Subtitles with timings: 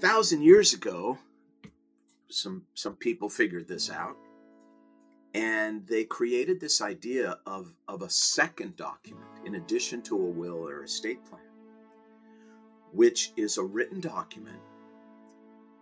[0.00, 1.18] thousand years ago,
[2.30, 4.16] some some people figured this out,
[5.34, 10.66] and they created this idea of of a second document in addition to a will
[10.66, 11.42] or estate plan,
[12.92, 14.60] which is a written document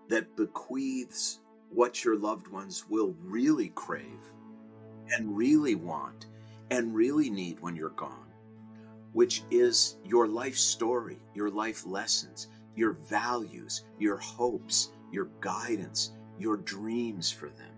[0.08, 1.40] that bequeaths
[1.70, 4.20] what your loved ones will really crave
[5.10, 6.26] and really want
[6.70, 8.32] and really need when you're gone,
[9.12, 12.48] which is your life story, your life lessons,
[12.78, 17.74] your values, your hopes, your guidance, your dreams for them.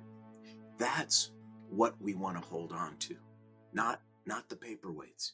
[0.76, 1.30] That's
[1.70, 3.16] what we want to hold on to,
[3.72, 5.32] not not the paperweights.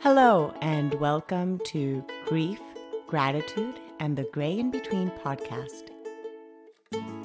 [0.00, 2.60] Hello and welcome to Grief,
[3.06, 5.88] Gratitude, and the Gray in Between podcast.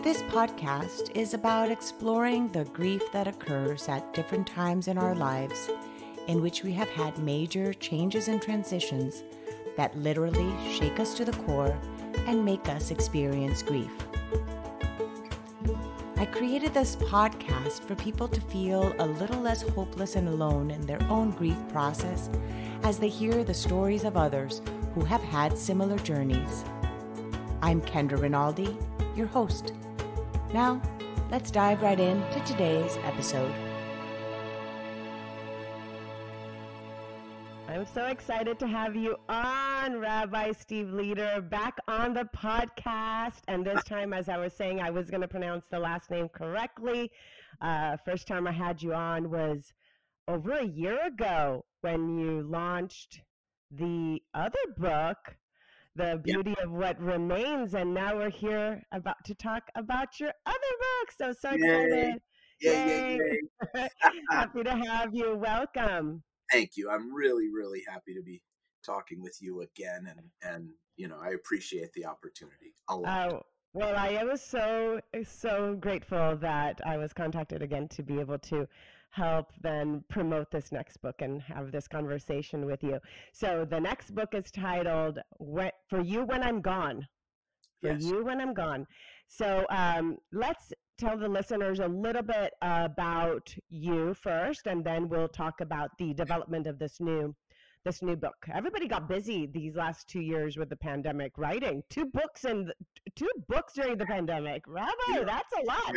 [0.04, 5.70] This podcast is about exploring the grief that occurs at different times in our lives
[6.30, 9.24] in which we have had major changes and transitions
[9.76, 11.76] that literally shake us to the core
[12.28, 13.92] and make us experience grief.
[16.18, 20.86] I created this podcast for people to feel a little less hopeless and alone in
[20.86, 22.30] their own grief process
[22.84, 24.62] as they hear the stories of others
[24.94, 26.64] who have had similar journeys.
[27.64, 28.78] I'm Kendra Rinaldi,
[29.16, 29.74] your host.
[30.54, 30.80] Now,
[31.32, 33.69] let's dive right into today's episode.
[37.94, 43.42] So excited to have you on, Rabbi Steve Leder, back on the podcast.
[43.48, 46.30] And this time, as I was saying, I was going to pronounce the last name
[46.30, 47.12] correctly.
[47.62, 49.74] Uh, first time I had you on was
[50.28, 53.22] over a year ago when you launched
[53.72, 55.18] the other book,
[55.96, 56.68] The Beauty yep.
[56.68, 57.74] of What Remains.
[57.74, 61.12] And now we're here about to talk about your other book.
[61.18, 62.22] So, so excited.
[62.62, 62.72] Yay.
[62.72, 63.18] Yay.
[63.18, 63.40] Yay.
[63.76, 63.88] Yay.
[64.30, 65.36] Happy to have you.
[65.36, 66.22] Welcome
[66.52, 66.90] thank you.
[66.90, 68.42] I'm really, really happy to be
[68.86, 73.32] talking with you again, and and you know I appreciate the opportunity a lot.
[73.32, 73.42] Oh.
[73.74, 78.68] Well, I was so so grateful that I was contacted again to be able to
[79.12, 83.00] help then promote this next book and have this conversation with you.
[83.32, 85.20] So the next book is titled
[85.88, 87.08] "For You When I'm Gone."
[87.82, 88.04] For yes.
[88.04, 88.86] you when I'm gone.
[89.28, 95.30] So um, let's tell the listeners a little bit about you first, and then we'll
[95.30, 97.34] talk about the development of this new
[97.86, 98.36] this new book.
[98.54, 102.74] Everybody got busy these last two years with the pandemic, writing two books and
[103.16, 104.64] two books during the pandemic.
[104.68, 105.24] Rabbi, yeah.
[105.24, 105.96] that's a lot.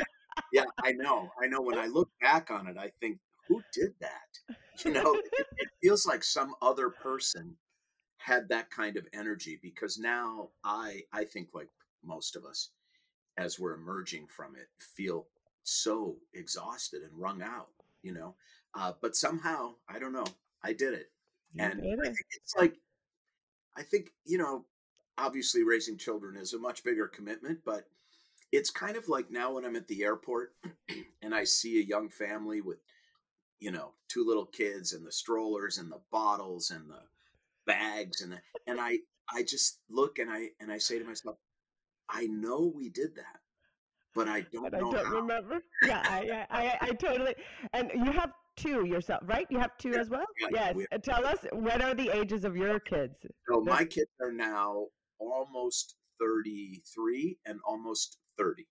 [0.52, 1.28] yeah, I know.
[1.42, 1.60] I know.
[1.60, 4.56] When I look back on it, I think, who did that?
[4.84, 7.56] You know, it, it feels like some other person
[8.18, 11.68] had that kind of energy because now I I think like
[12.04, 12.70] most of us
[13.38, 15.26] as we're emerging from it feel
[15.62, 17.68] so exhausted and wrung out
[18.02, 18.34] you know
[18.74, 20.26] uh, but somehow i don't know
[20.62, 21.10] i did it
[21.52, 22.00] you and did it.
[22.00, 22.74] I think it's like
[23.76, 24.64] i think you know
[25.18, 27.84] obviously raising children is a much bigger commitment but
[28.50, 30.54] it's kind of like now when i'm at the airport
[31.22, 32.78] and i see a young family with
[33.60, 37.02] you know two little kids and the strollers and the bottles and the
[37.66, 38.98] bags and the, and i
[39.32, 41.36] i just look and i and i say to myself
[42.12, 43.40] I know we did that,
[44.14, 44.90] but I don't but know.
[44.90, 45.14] I don't how.
[45.14, 45.62] remember.
[45.82, 47.34] Yeah, I, I, I, totally.
[47.72, 49.46] And you have two yourself, right?
[49.50, 50.26] You have two yeah, as well.
[50.38, 51.00] Yeah, yes.
[51.02, 53.16] Tell us what are the ages of your kids?
[53.48, 54.86] So my kids are now
[55.18, 58.66] almost thirty-three and almost thirty.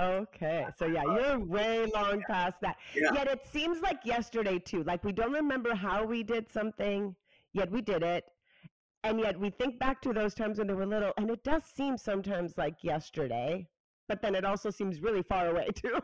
[0.00, 2.34] Okay, so yeah, uh, you're way long yeah.
[2.34, 2.76] past that.
[2.94, 3.12] Yeah.
[3.14, 4.82] Yet it seems like yesterday too.
[4.84, 7.14] Like we don't remember how we did something,
[7.52, 8.24] yet we did it
[9.04, 11.62] and yet we think back to those times when they were little and it does
[11.64, 13.66] seem sometimes like yesterday
[14.08, 15.98] but then it also seems really far away too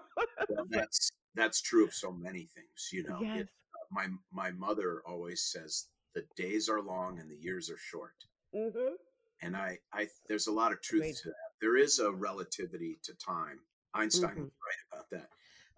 [0.49, 3.41] well, that's that's true of so many things you know yes.
[3.41, 7.79] it, uh, my my mother always says the days are long and the years are
[7.79, 8.15] short
[8.55, 8.95] mm-hmm.
[9.43, 11.17] and i i there's a lot of truth Great.
[11.17, 13.61] to that there is a relativity to time
[13.95, 14.43] einstein mm-hmm.
[14.43, 15.29] was right about that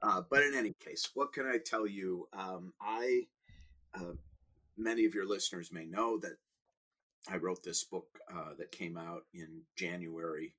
[0.02, 3.22] uh, but in any case what can i tell you um, i
[3.94, 4.12] uh,
[4.76, 6.36] many of your listeners may know that
[7.28, 10.54] I wrote this book uh, that came out in January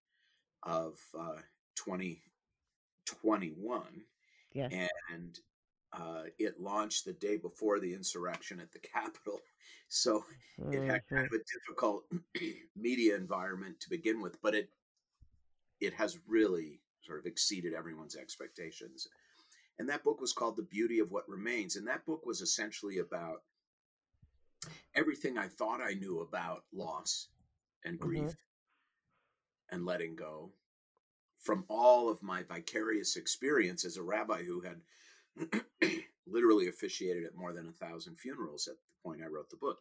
[0.64, 1.40] of uh,
[1.76, 3.84] 2021.
[4.54, 4.72] Yes.
[5.12, 5.40] And
[5.94, 9.40] uh, it launched the day before the insurrection at the Capitol.
[9.94, 10.24] So
[10.58, 10.72] mm-hmm.
[10.72, 11.36] it had kind mm-hmm.
[11.36, 12.06] of a difficult
[12.78, 14.70] media environment to begin with, but it
[15.82, 19.10] it has really sort of exceeded everyone's expectations.
[19.80, 21.76] And that book was called The Beauty of What Remains.
[21.76, 23.44] And that book was essentially about
[24.96, 27.28] everything I thought I knew about loss
[27.84, 29.76] and grief mm-hmm.
[29.76, 30.52] and letting go
[31.40, 34.82] from all of my vicarious experience as a rabbi who had
[36.28, 39.80] literally officiated at more than a thousand funerals at the point I wrote the book.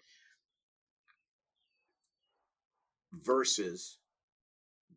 [3.13, 3.99] versus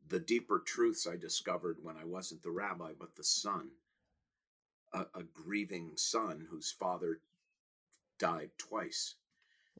[0.08, 3.70] the deeper truths I discovered when I wasn't the rabbi, but the son,
[4.94, 7.20] a, a grieving son whose father
[8.20, 9.16] died twice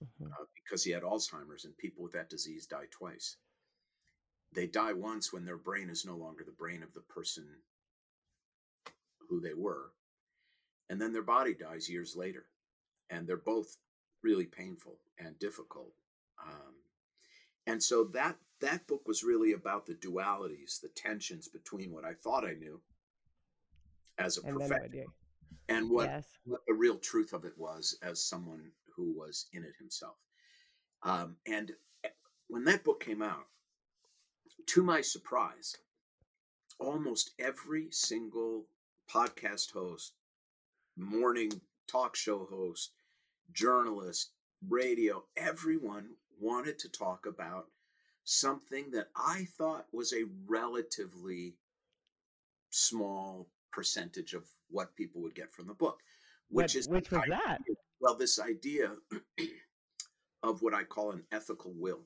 [0.04, 0.32] mm-hmm.
[0.32, 3.38] uh, because he had Alzheimer's, and people with that disease die twice.
[4.54, 7.46] They die once when their brain is no longer the brain of the person
[9.30, 9.92] who they were,
[10.90, 12.46] and then their body dies years later.
[13.10, 13.78] And they're both
[14.24, 15.94] really painful and difficult.
[16.42, 16.74] Um,
[17.68, 22.14] and so that that book was really about the dualities, the tensions between what I
[22.14, 22.80] thought I knew
[24.18, 25.14] as a and professional
[25.70, 26.26] and what, yes.
[26.46, 30.16] what the real truth of it was as someone who was in it himself.
[31.04, 31.72] Um, and
[32.04, 32.10] eh,
[32.48, 33.48] when that book came out,
[34.68, 35.76] to my surprise,
[36.80, 38.66] almost every single
[39.12, 40.14] podcast host,
[40.96, 41.52] morning
[41.88, 42.92] talk show host,
[43.52, 44.32] journalist,
[44.68, 46.10] radio, everyone
[46.40, 47.68] wanted to talk about
[48.24, 51.56] something that I thought was a relatively
[52.70, 56.00] small percentage of what people would get from the book,
[56.50, 57.60] which is which was that?
[58.04, 58.92] Well, this idea
[60.44, 62.02] of what I call an ethical will.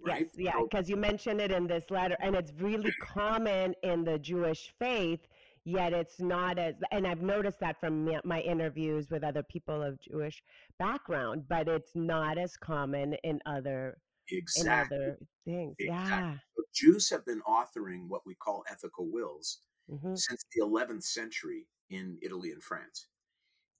[0.00, 0.28] Right?
[0.36, 4.20] Yes, yeah, because you mentioned it in this letter, and it's really common in the
[4.20, 5.18] Jewish faith.
[5.64, 10.00] Yet it's not as, and I've noticed that from my interviews with other people of
[10.00, 10.40] Jewish
[10.78, 13.98] background, but it's not as common in other
[14.30, 14.96] exactly.
[14.96, 15.76] in other things.
[15.80, 16.10] Exactly.
[16.10, 19.58] Yeah, so Jews have been authoring what we call ethical wills
[19.90, 20.14] mm-hmm.
[20.14, 23.08] since the 11th century in Italy and France.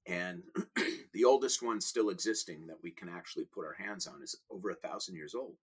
[0.09, 0.43] And
[1.13, 4.71] the oldest one still existing that we can actually put our hands on is over
[4.71, 5.55] a thousand years old.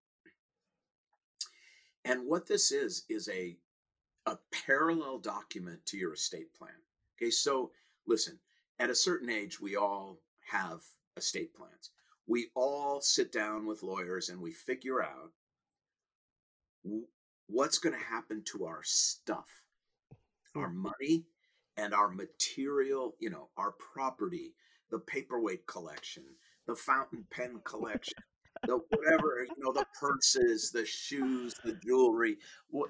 [2.06, 3.58] And what this is is a
[4.28, 6.72] a parallel document to your estate plan.
[7.18, 7.72] Okay, so
[8.08, 8.40] listen,
[8.80, 10.20] at a certain age, we all
[10.50, 10.82] have
[11.18, 11.92] estate plans.
[12.28, 15.32] We all sit down with lawyers and we figure out
[17.48, 19.50] what's going to happen to our stuff,
[20.56, 20.78] our hmm.
[20.78, 21.26] money,
[21.78, 24.54] and our material, you know, our property,
[24.92, 26.24] the paperweight collection,
[26.68, 28.18] the fountain pen collection,
[28.66, 32.38] the whatever, you know, the purses, the shoes, the jewelry,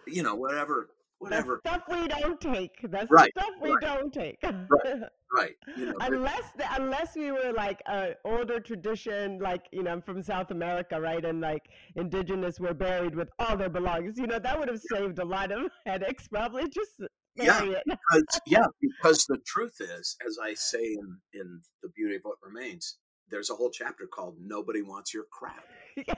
[0.08, 0.90] you know, whatever
[1.20, 2.72] whatever the stuff we don't take.
[2.84, 3.82] That's right, stuff we right.
[3.82, 4.38] don't take.
[4.44, 5.02] right,
[5.36, 5.56] right.
[5.78, 10.02] You know, unless the, unless we were like an older tradition, like you know, I'm
[10.02, 11.64] from South America, right, and like
[11.96, 14.18] indigenous were buried with all their belongings.
[14.18, 16.28] You know, that would have saved a lot of headaches.
[16.28, 17.02] Probably just
[17.36, 22.22] yeah, because, yeah, because the truth is, as I say in in the beauty of
[22.24, 22.98] what remains,
[23.30, 25.66] there's a whole chapter called "Nobody Wants Your Crap."
[25.98, 26.16] Yes.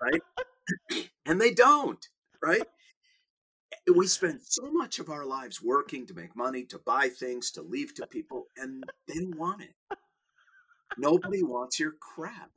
[0.00, 0.22] right,
[1.26, 2.04] and they don't.
[2.42, 2.66] Right
[3.94, 7.62] we spend so much of our lives working to make money, to buy things, to
[7.62, 9.74] leave to people, and they don't want it.
[10.98, 12.50] Nobody wants your crap.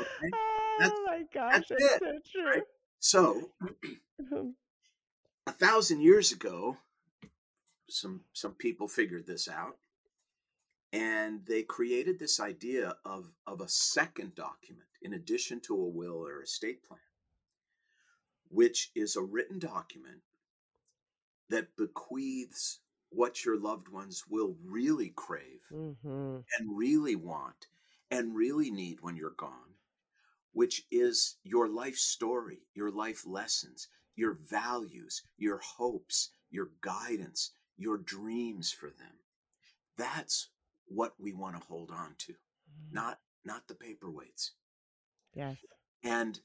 [0.00, 0.30] Okay?
[0.78, 2.50] That's, oh my gosh, that's, that's it, so true.
[2.50, 2.62] Right?
[3.00, 4.50] So, mm-hmm.
[5.46, 6.76] a thousand years ago,
[7.90, 9.78] some some people figured this out,
[10.92, 16.26] and they created this idea of of a second document in addition to a will
[16.26, 17.00] or estate plan,
[18.48, 20.20] which is a written document
[21.48, 26.38] that bequeaths what your loved ones will really crave mm-hmm.
[26.58, 27.66] and really want
[28.10, 29.74] and really need when you're gone,
[30.52, 37.96] which is your life story, your life lessons, your values, your hopes, your guidance, your
[37.96, 39.16] dreams for them.
[39.96, 40.50] That's
[40.86, 42.94] what we want to hold on to, mm-hmm.
[42.94, 44.50] not not the paperweights.
[45.34, 45.56] Yes.
[46.04, 46.38] And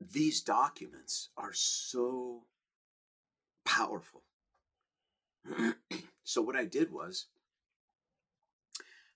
[0.00, 2.42] these documents are so
[3.64, 4.24] powerful.
[6.24, 7.26] so, what I did was,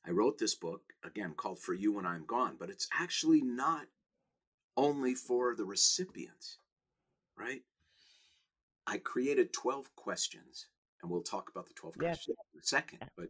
[0.06, 3.86] I wrote this book, again, called For You When I'm Gone, but it's actually not
[4.76, 6.58] only for the recipients,
[7.36, 7.62] right?
[8.86, 10.66] I created 12 questions,
[11.02, 12.08] and we'll talk about the 12 yes.
[12.08, 12.98] questions in a second.
[13.16, 13.28] But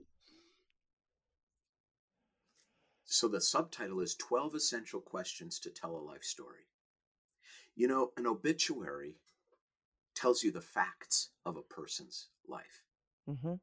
[3.04, 6.66] so the subtitle is 12 Essential Questions to Tell a Life Story.
[7.74, 9.16] You know, an obituary
[10.14, 12.84] tells you the facts of a person's life.
[13.28, 13.54] Mm-hmm.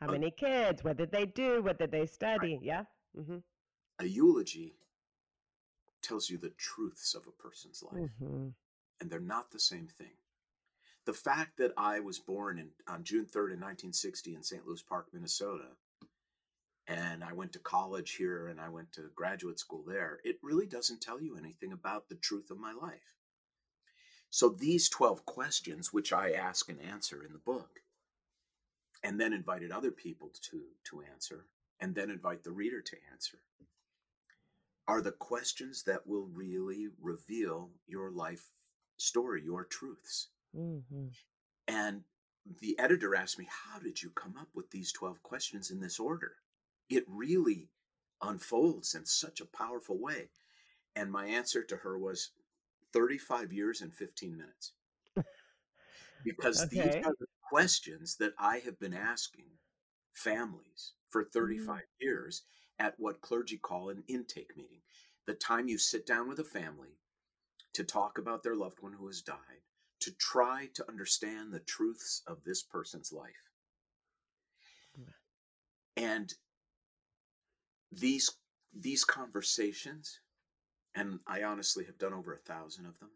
[0.00, 0.82] How uh, many kids?
[0.82, 1.62] What did they do?
[1.62, 2.54] What did they study?
[2.54, 2.62] Right.
[2.62, 2.84] Yeah.
[3.18, 3.38] Mm-hmm.
[4.00, 4.74] A eulogy
[6.02, 8.48] tells you the truths of a person's life, mm-hmm.
[9.00, 10.12] and they're not the same thing.
[11.06, 14.66] The fact that I was born in, on June 3rd, in 1960, in St.
[14.66, 15.68] Louis Park, Minnesota,
[16.86, 20.66] and I went to college here and I went to graduate school there, it really
[20.66, 23.14] doesn't tell you anything about the truth of my life.
[24.30, 27.80] So these 12 questions, which I ask and answer in the book,
[29.02, 31.46] and then invited other people to, to answer,
[31.80, 33.38] and then invite the reader to answer,
[34.86, 38.50] are the questions that will really reveal your life
[38.96, 40.28] story, your truths.
[40.56, 41.06] Mm-hmm.
[41.68, 42.02] And
[42.60, 45.98] the editor asked me, How did you come up with these 12 questions in this
[45.98, 46.32] order?
[46.88, 47.68] It really
[48.22, 50.30] unfolds in such a powerful way.
[50.96, 52.32] And my answer to her was
[52.92, 54.72] 35 years and 15 minutes.
[56.24, 59.46] Because these are the questions that I have been asking
[60.12, 61.82] families for 35 Mm.
[62.00, 62.42] years
[62.78, 64.82] at what clergy call an intake meeting.
[65.26, 66.98] The time you sit down with a family
[67.72, 69.62] to talk about their loved one who has died,
[70.00, 73.50] to try to understand the truths of this person's life.
[75.96, 76.32] And
[77.92, 78.30] these
[78.72, 80.20] these conversations,
[80.94, 83.10] and I honestly have done over a thousand of them,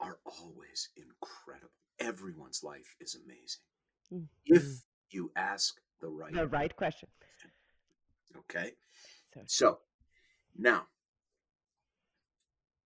[0.00, 1.72] are always incredible.
[1.98, 3.62] Everyone's life is amazing
[4.12, 4.28] Mhm.
[4.44, 7.08] if you ask the right The right question.
[7.18, 7.52] question.
[8.36, 8.76] Okay.
[9.32, 9.80] So So
[10.56, 10.86] now,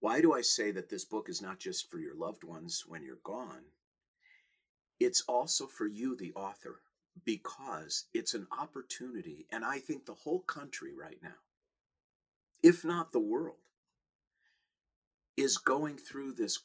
[0.00, 3.02] why do I say that this book is not just for your loved ones when
[3.02, 3.64] you're gone?
[5.00, 6.80] It's also for you, the author,
[7.24, 11.38] because it's an opportunity, and I think the whole country right now,
[12.62, 13.56] if not the world,
[15.36, 16.60] is going through this,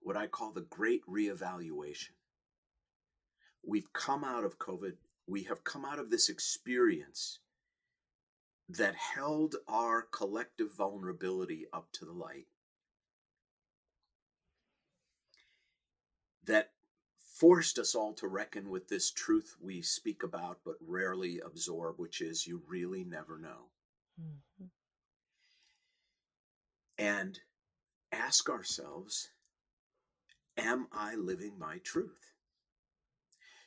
[0.00, 2.10] what I call the great reevaluation.
[3.66, 4.94] We've come out of COVID,
[5.26, 7.40] we have come out of this experience
[8.68, 12.46] that held our collective vulnerability up to the light,
[16.48, 16.72] that
[17.38, 22.20] forced us all to reckon with this truth we speak about but rarely absorb, which
[22.20, 23.70] is you really never know.
[24.20, 24.64] Mm-hmm.
[26.98, 27.38] And
[28.10, 29.30] ask ourselves,
[30.56, 32.32] am I living my truth?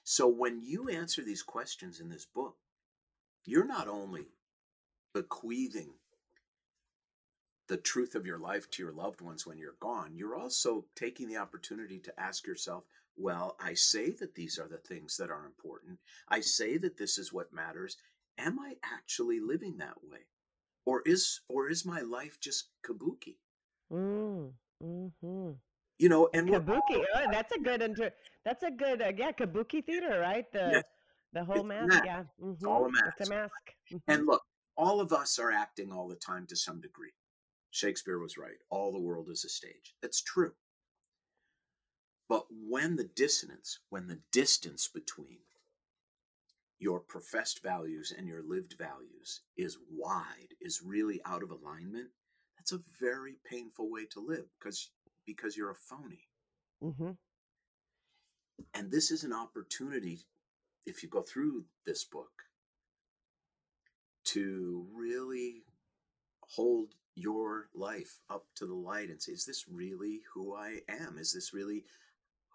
[0.04, 2.58] So when you answer these questions in this book,
[3.46, 4.28] you're not only
[5.14, 5.94] bequeathing
[7.72, 11.30] the truth of your life to your loved ones when you're gone, you're also taking
[11.30, 12.84] the opportunity to ask yourself,
[13.16, 15.98] well, I say that these are the things that are important.
[16.28, 17.96] I say that this is what matters.
[18.38, 20.20] Am I actually living that way?
[20.86, 23.38] Or is or is my life just kabuki?
[23.90, 24.52] Mm,
[24.84, 25.56] mhm.
[25.98, 27.06] You know, and Kabuki.
[27.16, 28.12] Oh, that's a good inter.
[28.44, 29.02] That's a good.
[29.02, 30.52] Uh, yeah, kabuki theater, right?
[30.52, 30.84] The Yes,
[31.32, 31.88] the whole mask.
[31.88, 32.06] mask.
[32.06, 32.24] Yeah.
[32.52, 33.08] It's all a Mm-hmm.
[33.18, 33.54] It's a mask.
[33.92, 34.02] mask.
[34.10, 34.42] And look,
[34.76, 37.14] all of us are acting all the time to some degree.
[37.72, 38.58] Shakespeare was right.
[38.70, 39.96] All the world is a stage.
[40.02, 40.54] That's true.
[42.30, 45.40] But when the dissonance, when the distance between
[46.80, 52.10] your professed values and your lived values is wide, is really out of alignment,
[52.58, 54.92] that's a very painful way to live because
[55.26, 56.28] because you're a phony.
[56.82, 57.18] Mhm.
[58.74, 60.28] And this is an opportunity
[60.86, 62.44] if you go through this book
[64.26, 65.66] to really
[66.44, 71.18] hold your life up to the light and say, is this really who I am?
[71.20, 71.86] Is this really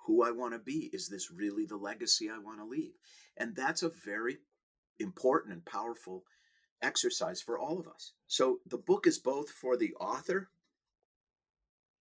[0.07, 0.91] who I want to be?
[0.93, 2.93] Is this really the legacy I want to leave?
[3.37, 4.39] And that's a very
[4.99, 6.25] important and powerful
[6.83, 8.13] exercise for all of us.
[8.27, 10.49] So the book is both for the author,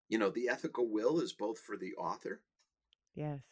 [0.08, 2.40] you know, the ethical will is both for the author
[3.14, 3.42] Yes.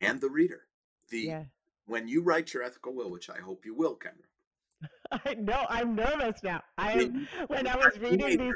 [0.00, 0.66] and the reader.
[1.08, 1.44] The Yeah.
[1.86, 4.29] when you write your ethical will, which I hope you will, Kendra.
[5.12, 5.66] I know.
[5.68, 6.62] I'm nervous now.
[6.78, 7.28] I When am.
[7.48, 8.54] When I was reading these.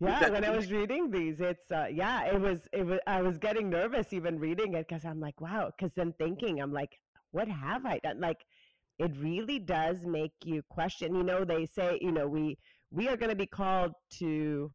[0.00, 3.38] Yeah, when I was reading these, it's uh, yeah, it was it was I was
[3.38, 6.98] getting nervous even reading it because I'm like, wow, because then thinking, I'm like,
[7.32, 8.20] what have I done?
[8.20, 8.44] Like,
[8.98, 11.14] it really does make you question.
[11.14, 12.58] You know, they say, you know, we
[12.90, 14.70] we are going to be called to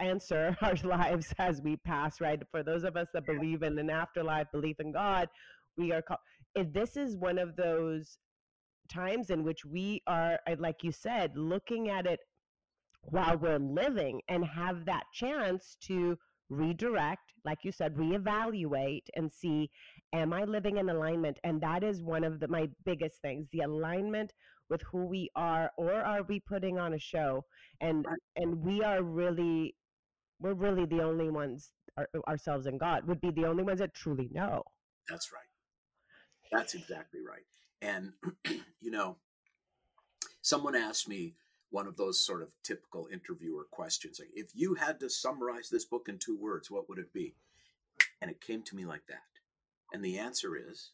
[0.00, 2.40] answer our lives as we pass, right?
[2.50, 5.28] For those of us that believe in an afterlife, believe in God,
[5.76, 6.20] we are called.
[6.54, 8.18] If this is one of those
[8.92, 12.20] times in which we are, like you said, looking at it
[13.02, 16.16] while we're living and have that chance to
[16.48, 19.70] redirect, like you said, reevaluate and see,
[20.12, 21.38] am I living in alignment?
[21.44, 24.32] And that is one of the, my biggest things, the alignment
[24.68, 27.44] with who we are, or are we putting on a show?
[27.80, 28.06] And
[28.36, 29.74] and we are really,
[30.40, 33.94] we're really the only ones, our, ourselves and God would be the only ones that
[33.94, 34.62] truly know.
[35.08, 35.52] That's right.
[36.52, 37.42] That's exactly right.
[37.82, 38.12] And
[38.80, 39.16] you know,
[40.40, 41.34] someone asked me
[41.70, 45.86] one of those sort of typical interviewer questions like if you had to summarize this
[45.86, 47.34] book in two words what would it be?
[48.20, 49.22] And it came to me like that.
[49.92, 50.90] And the answer is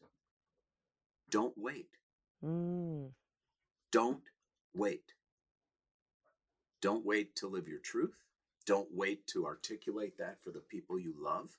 [1.29, 1.89] don't wait.
[2.43, 3.09] Mm,
[3.91, 4.23] don't
[4.73, 5.13] wait.
[6.81, 8.23] Don't wait to live your truth.
[8.65, 11.57] Don't wait to articulate that for the people you love.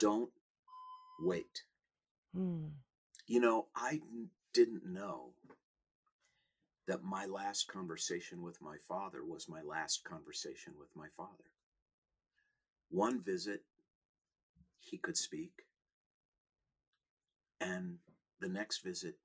[0.00, 0.30] Don't
[1.20, 1.62] wait.
[2.36, 2.70] Mm,
[3.28, 4.00] you know i
[4.52, 5.30] didn't know
[6.88, 11.52] that my last conversation with my father was my last conversation with my father.
[12.90, 13.62] One visit,
[14.80, 15.66] he could speak.
[17.60, 17.98] And
[18.40, 19.16] the next visit,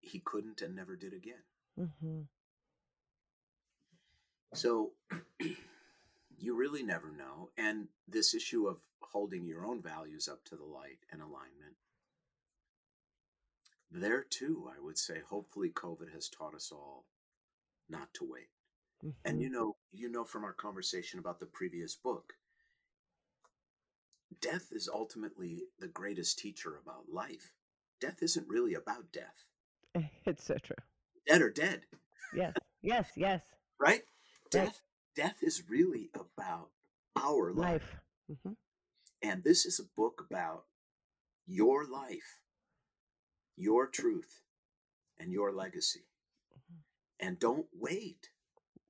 [0.00, 1.44] he couldn't and never did again.
[1.78, 2.20] Mm-hmm.
[4.54, 4.92] So
[6.38, 7.50] you really never know.
[7.58, 11.76] And this issue of holding your own values up to the light and alignment,
[13.94, 17.06] there too, I would say, hopefully COVID has taught us all
[17.88, 18.48] not to wait.
[19.04, 19.10] Mm-hmm.
[19.24, 22.34] And you know, you know from our conversation about the previous book,
[24.40, 27.52] death is ultimately the greatest teacher about life.
[28.00, 29.44] Death isn't really about death.
[30.26, 30.76] It's so true.
[31.26, 31.82] Dead or dead.
[32.34, 32.54] Yes.
[32.82, 33.08] Yes.
[33.16, 33.42] Yes.
[33.78, 34.02] right?
[34.50, 34.80] Death.
[35.14, 36.70] Death is really about
[37.16, 37.56] our life.
[37.70, 37.96] life.
[38.32, 38.52] Mm-hmm.
[39.22, 40.64] And this is a book about
[41.46, 42.40] your life,
[43.56, 44.42] your truth,
[45.18, 46.06] and your legacy.
[46.52, 47.26] Mm-hmm.
[47.26, 48.30] And don't wait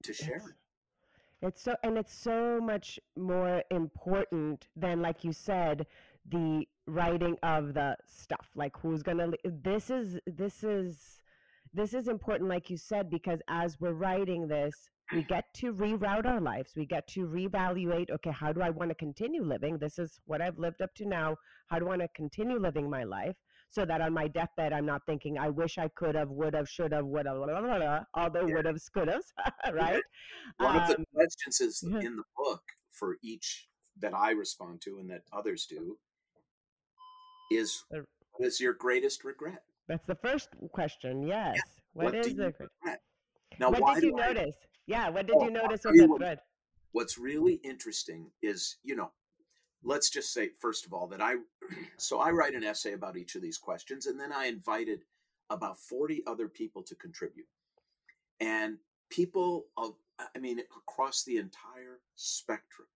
[0.02, 1.46] to share it.
[1.46, 5.86] It's so, and it's so much more important than, like you said,
[6.30, 8.48] the writing of the stuff.
[8.54, 9.30] Like who's gonna.
[9.44, 11.22] This is this is
[11.74, 14.72] this is important, like you said, because as we're writing this,
[15.12, 16.72] we get to reroute our lives.
[16.76, 18.10] We get to reevaluate.
[18.10, 19.78] Okay, how do I want to continue living?
[19.78, 21.36] This is what I've lived up to now.
[21.66, 23.36] How do I want to continue living my life?
[23.74, 26.68] So that on my deathbed I'm not thinking I wish I could have, would have,
[26.68, 28.54] should have, would have, blah, blah, blah, all the yeah.
[28.54, 29.24] would have, could have,
[29.74, 30.02] right?
[30.58, 32.62] One um, of the um, questions is in the book
[32.92, 33.68] for each
[34.00, 35.98] that I respond to and that others do
[37.50, 39.62] is what is your greatest regret?
[39.88, 41.22] That's the first question.
[41.22, 41.54] Yes.
[41.56, 41.60] Yeah.
[41.92, 43.00] what, what is the regret?
[43.58, 44.56] Now, what did you I, notice?
[44.86, 46.38] Yeah, what did oh, you notice that thread?
[46.92, 49.10] What's really interesting is, you know,
[49.84, 51.34] let's just say first of all that I
[51.96, 55.04] so I write an essay about each of these questions and then I invited
[55.50, 57.46] about 40 other people to contribute.
[58.40, 58.78] And
[59.10, 59.94] people of
[60.34, 62.88] I mean across the entire spectrum.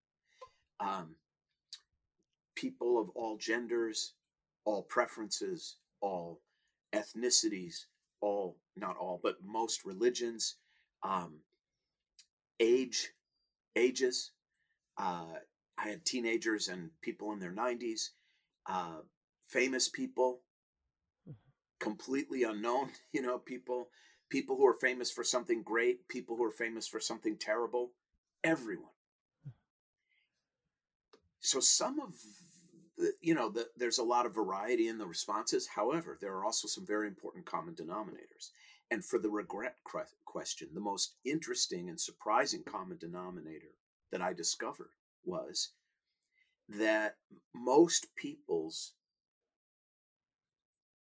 [0.80, 1.16] Um,
[2.54, 4.14] people of all genders,
[4.64, 6.40] all preferences, all
[6.92, 7.86] ethnicities,
[8.20, 10.56] all not all, but most religions,
[11.02, 11.40] um,
[12.60, 13.12] age,
[13.76, 14.32] ages,
[14.96, 15.34] uh,
[15.78, 18.10] I had teenagers and people in their 90s,
[18.66, 18.98] uh,
[19.48, 20.40] famous people,
[21.28, 21.36] mm-hmm.
[21.78, 23.88] completely unknown, you know, people,
[24.28, 27.92] people who are famous for something great, people who are famous for something terrible,
[28.42, 28.90] everyone.
[29.46, 29.50] Mm-hmm.
[31.40, 32.14] So some of
[32.96, 35.68] the, you know, the, there's a lot of variety in the responses.
[35.68, 38.50] However, there are also some very important common denominators.
[38.90, 39.76] And for the regret
[40.24, 43.74] question, the most interesting and surprising common denominator
[44.10, 44.90] that I discovered
[45.28, 45.70] was
[46.68, 47.16] that
[47.54, 48.94] most people's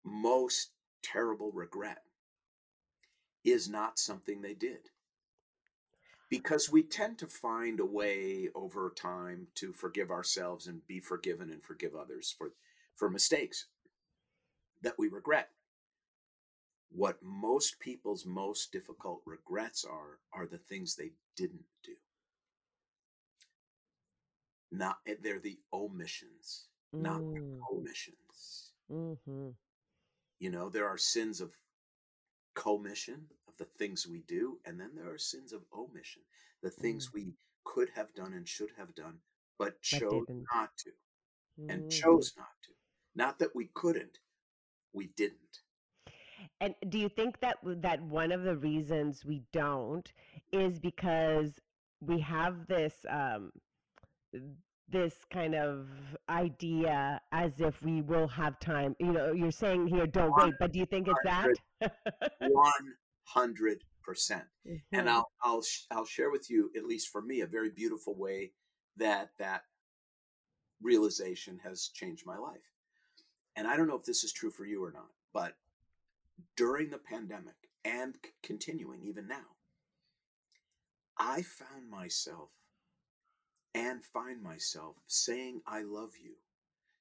[0.03, 2.03] most terrible regret
[3.43, 4.89] is not something they did.
[6.29, 11.49] Because we tend to find a way over time to forgive ourselves and be forgiven
[11.49, 12.51] and forgive others for,
[12.95, 13.65] for mistakes
[14.81, 15.49] that we regret.
[16.91, 21.95] What most people's most difficult regrets are, are the things they didn't do
[24.71, 27.57] not eh, they're the omissions not the mm.
[27.69, 29.49] commissions mm-hmm.
[30.39, 31.51] you know there are sins of
[32.55, 36.21] commission of the things we do and then there are sins of omission
[36.63, 37.13] the things mm.
[37.15, 39.17] we could have done and should have done
[39.57, 40.91] but chose not to
[41.67, 41.89] and mm.
[41.91, 42.71] chose not to
[43.15, 44.19] not that we couldn't
[44.93, 45.59] we didn't
[46.61, 50.11] and do you think that that one of the reasons we don't
[50.51, 51.59] is because
[52.01, 53.51] we have this um,
[54.91, 55.87] this kind of
[56.29, 58.95] idea as if we will have time.
[58.99, 61.91] You know, you're saying here, don't wait, but do you think it's that?
[62.39, 64.45] One hundred percent.
[64.65, 65.07] And mm-hmm.
[65.07, 68.51] I'll I'll I'll share with you, at least for me, a very beautiful way
[68.97, 69.61] that that
[70.81, 72.73] realization has changed my life.
[73.55, 75.55] And I don't know if this is true for you or not, but
[76.55, 79.45] during the pandemic and continuing even now,
[81.17, 82.49] I found myself
[83.73, 86.33] and find myself saying I love you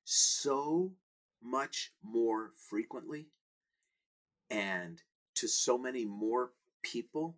[0.05, 0.93] so
[1.43, 3.27] much more frequently
[4.51, 5.03] and
[5.35, 6.53] to so many more
[6.83, 7.37] people.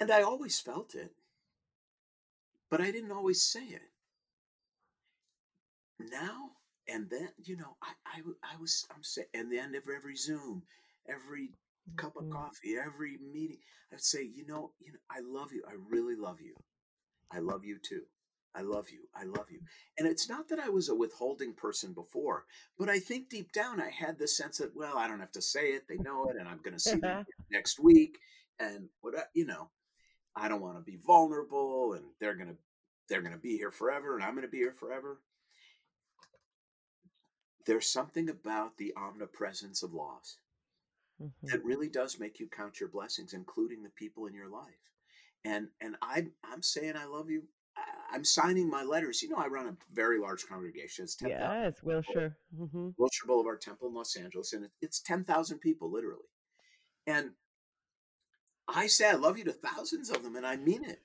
[0.00, 1.12] And I always felt it,
[2.70, 3.90] but I didn't always say it.
[6.10, 6.52] Now
[6.88, 8.20] and then, you know, I, I,
[8.54, 10.62] I was, I'm saying, and the end of every Zoom,
[11.08, 11.50] every
[11.96, 12.32] cup of mm-hmm.
[12.32, 13.58] coffee, every meeting,
[13.92, 15.62] I'd say, you know, you know, I love you.
[15.66, 16.54] I really love you.
[17.32, 18.02] I love you too.
[18.54, 19.00] I love you.
[19.14, 19.60] I love you.
[19.98, 22.44] And it's not that I was a withholding person before,
[22.78, 25.42] but I think deep down I had this sense that, well, I don't have to
[25.42, 25.88] say it.
[25.88, 26.36] They know it.
[26.38, 28.18] And I'm going to see them next week.
[28.60, 29.70] And what, you know,
[30.36, 32.56] I don't want to be vulnerable and they're going to,
[33.08, 35.20] they're going to be here forever and I'm going to be here forever.
[37.64, 40.38] There's something about the omnipresence of loss
[41.22, 41.46] mm-hmm.
[41.46, 44.91] that really does make you count your blessings, including the people in your life.
[45.44, 47.44] And and I I'm saying I love you
[48.12, 49.22] I'm signing my letters.
[49.22, 51.04] You know, I run a very large congregation.
[51.04, 52.36] It's 10, yes, Wilshire.
[52.58, 52.90] Mm-hmm.
[52.98, 56.28] Wilshire Boulevard Temple in Los Angeles, and it's 10,000 people, literally.
[57.06, 57.30] And
[58.68, 61.00] I say I love you to thousands of them, and I mean it.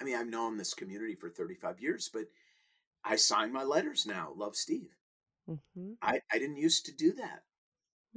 [0.00, 2.24] I mean, I've known this community for 35 years, but
[3.04, 4.32] I sign my letters now.
[4.36, 4.90] Love Steve.
[5.48, 5.92] Mm-hmm.
[6.02, 7.44] I, I didn't used to do that.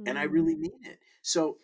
[0.00, 0.08] Mm-hmm.
[0.08, 0.60] And I really mm.
[0.60, 0.98] mean it.
[1.22, 1.58] So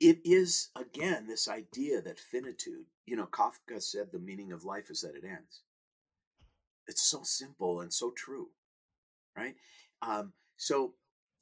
[0.00, 4.90] it is, again, this idea that finitude, you know, Kafka said the meaning of life
[4.90, 5.62] is that it ends.
[6.86, 8.48] It's so simple and so true,
[9.36, 9.54] right?
[10.00, 10.94] Um, so,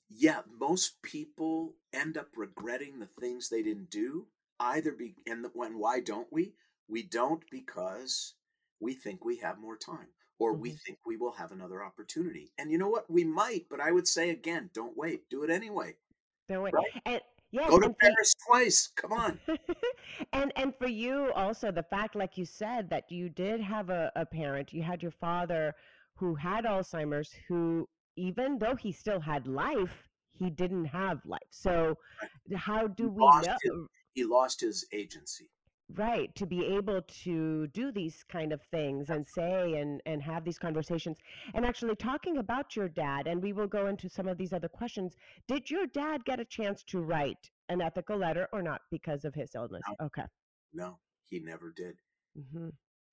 [0.09, 4.27] yeah, most people end up regretting the things they didn't do.
[4.59, 6.55] Either be and when why don't we?
[6.89, 8.35] We don't because
[8.81, 10.63] we think we have more time or mm-hmm.
[10.63, 12.53] we think we will have another opportunity.
[12.59, 13.11] And you know what?
[13.11, 15.29] We might, but I would say again, don't wait.
[15.29, 15.97] Do it anyway.
[16.49, 16.75] Don't wait.
[16.75, 17.03] Right?
[17.05, 17.21] And
[17.57, 18.89] Yes, Go to Paris for, twice.
[18.97, 19.41] Come on.
[20.35, 24.13] and and for you also the fact, like you said, that you did have a,
[24.15, 24.75] a parent.
[24.75, 25.75] You had your father
[26.17, 30.07] who had Alzheimer's, who even though he still had life,
[30.39, 31.51] he didn't have life.
[31.51, 31.97] So
[32.55, 33.57] how do he we know?
[33.63, 33.73] His,
[34.13, 35.49] he lost his agency
[35.95, 40.45] right to be able to do these kind of things and say and and have
[40.45, 41.17] these conversations
[41.55, 44.69] and actually talking about your dad and we will go into some of these other
[44.69, 45.15] questions
[45.47, 49.35] did your dad get a chance to write an ethical letter or not because of
[49.35, 50.07] his illness no.
[50.07, 50.25] okay
[50.75, 51.95] no he never did
[52.37, 52.69] mm-hmm.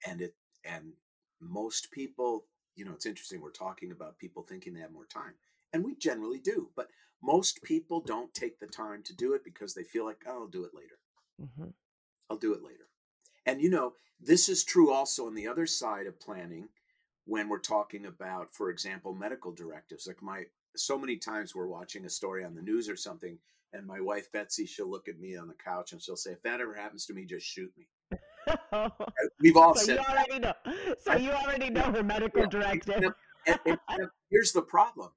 [0.09, 0.33] and it
[0.65, 0.93] and
[1.39, 5.33] most people you know it's interesting we're talking about people thinking they have more time
[5.73, 6.87] and we generally do but
[7.21, 10.47] most people don't take the time to do it because they feel like oh, i'll
[10.47, 10.97] do it later
[11.39, 11.69] mm-hmm.
[12.29, 12.87] I'll do it later.
[13.45, 16.69] And you know, this is true also on the other side of planning
[17.25, 20.07] when we're talking about, for example, medical directives.
[20.07, 20.43] Like my
[20.75, 23.37] so many times we're watching a story on the news or something,
[23.73, 26.41] and my wife Betsy, she'll look at me on the couch and she'll say, "If
[26.43, 27.87] that ever happens to me, just shoot me."
[29.39, 29.99] We've all so said.
[29.99, 30.53] You already know.
[30.99, 33.03] So you already know her medical yeah, directive.
[33.47, 35.11] and, and, and here's the problem: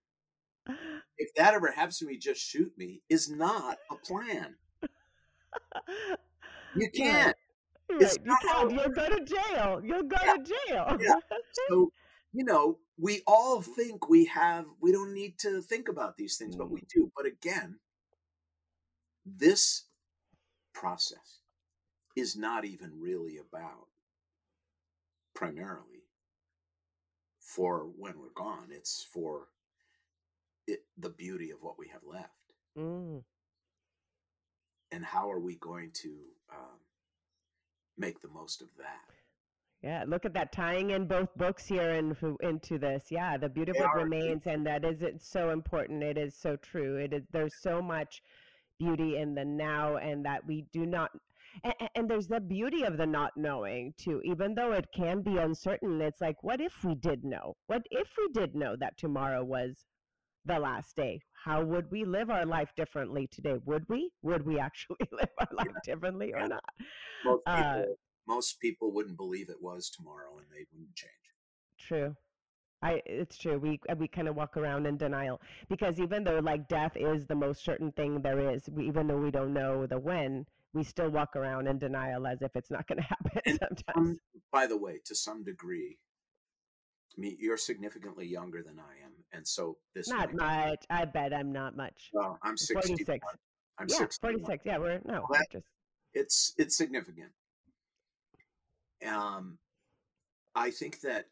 [1.19, 4.57] if that ever happens to me, just shoot me is not a plan.
[6.77, 7.37] You can't.
[7.91, 8.03] Right.
[8.03, 8.71] It's you can't.
[8.71, 9.81] You'll go to jail.
[9.85, 10.33] You'll go yeah.
[10.35, 10.99] to jail.
[11.01, 11.15] yeah.
[11.69, 11.91] So,
[12.33, 16.57] you know, we all think we have, we don't need to think about these things,
[16.57, 16.89] but we mm.
[16.89, 17.13] do.
[17.17, 17.79] But again,
[19.25, 19.85] this
[20.75, 21.41] process
[22.17, 23.89] is not even really about
[25.35, 26.05] primarily
[27.41, 28.69] for when we're gone.
[28.71, 29.49] It's for
[30.67, 32.33] it, the beauty of what we have left.
[32.79, 33.23] Mm
[34.97, 36.09] and how are we going to
[36.51, 36.81] um,
[37.99, 39.15] make the most of that?
[39.83, 43.05] Yeah, look at that tying in both books here into into this.
[43.11, 46.03] Yeah, the beautiful remains, and that is it's so important.
[46.03, 46.97] It is so true.
[46.97, 48.23] It is there's so much
[48.81, 51.11] beauty in the now, and that we do not.
[51.63, 54.23] And, and there's the beauty of the not knowing too.
[54.25, 57.57] Even though it can be uncertain, it's like, what if we did know?
[57.67, 59.85] What if we did know that tomorrow was
[60.45, 61.21] the last day?
[61.47, 63.55] How would we live our life differently today?
[63.67, 64.11] Would we?
[64.23, 65.95] Would we actually live our life yeah.
[65.95, 66.65] differently or not?
[67.25, 67.95] Most uh people, uh,
[68.27, 71.13] most people wouldn't believe it was tomorrow, and they wouldn't change.
[71.79, 72.17] True.
[72.83, 73.59] I, it's true.
[73.59, 77.37] We we kind of walk around in denial because even though like death is the
[77.37, 81.11] most certain thing there is, we, even though we don't know the when, we still
[81.11, 83.41] walk around in denial as if it's not going to happen.
[83.47, 84.09] And sometimes.
[84.09, 84.21] Um,
[84.53, 85.97] by the way, to some degree,
[87.17, 89.06] I mean, you're significantly younger than I am,
[89.37, 90.85] and so this not much.
[90.91, 92.11] I bet I'm not much.
[92.13, 93.25] Well, I'm 46.
[93.79, 94.65] I'm yeah, 46.
[94.65, 95.67] Yeah, we're no, just
[96.15, 97.31] it's it's significant.
[99.07, 99.59] Um,
[100.55, 101.27] I think that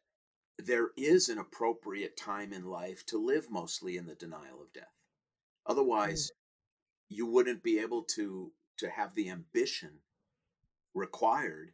[0.59, 4.85] there is an appropriate time in life to live mostly in the denial of death.
[5.67, 7.17] Otherwise, mm.
[7.17, 9.91] you wouldn't be able to to have the ambition
[10.95, 11.73] required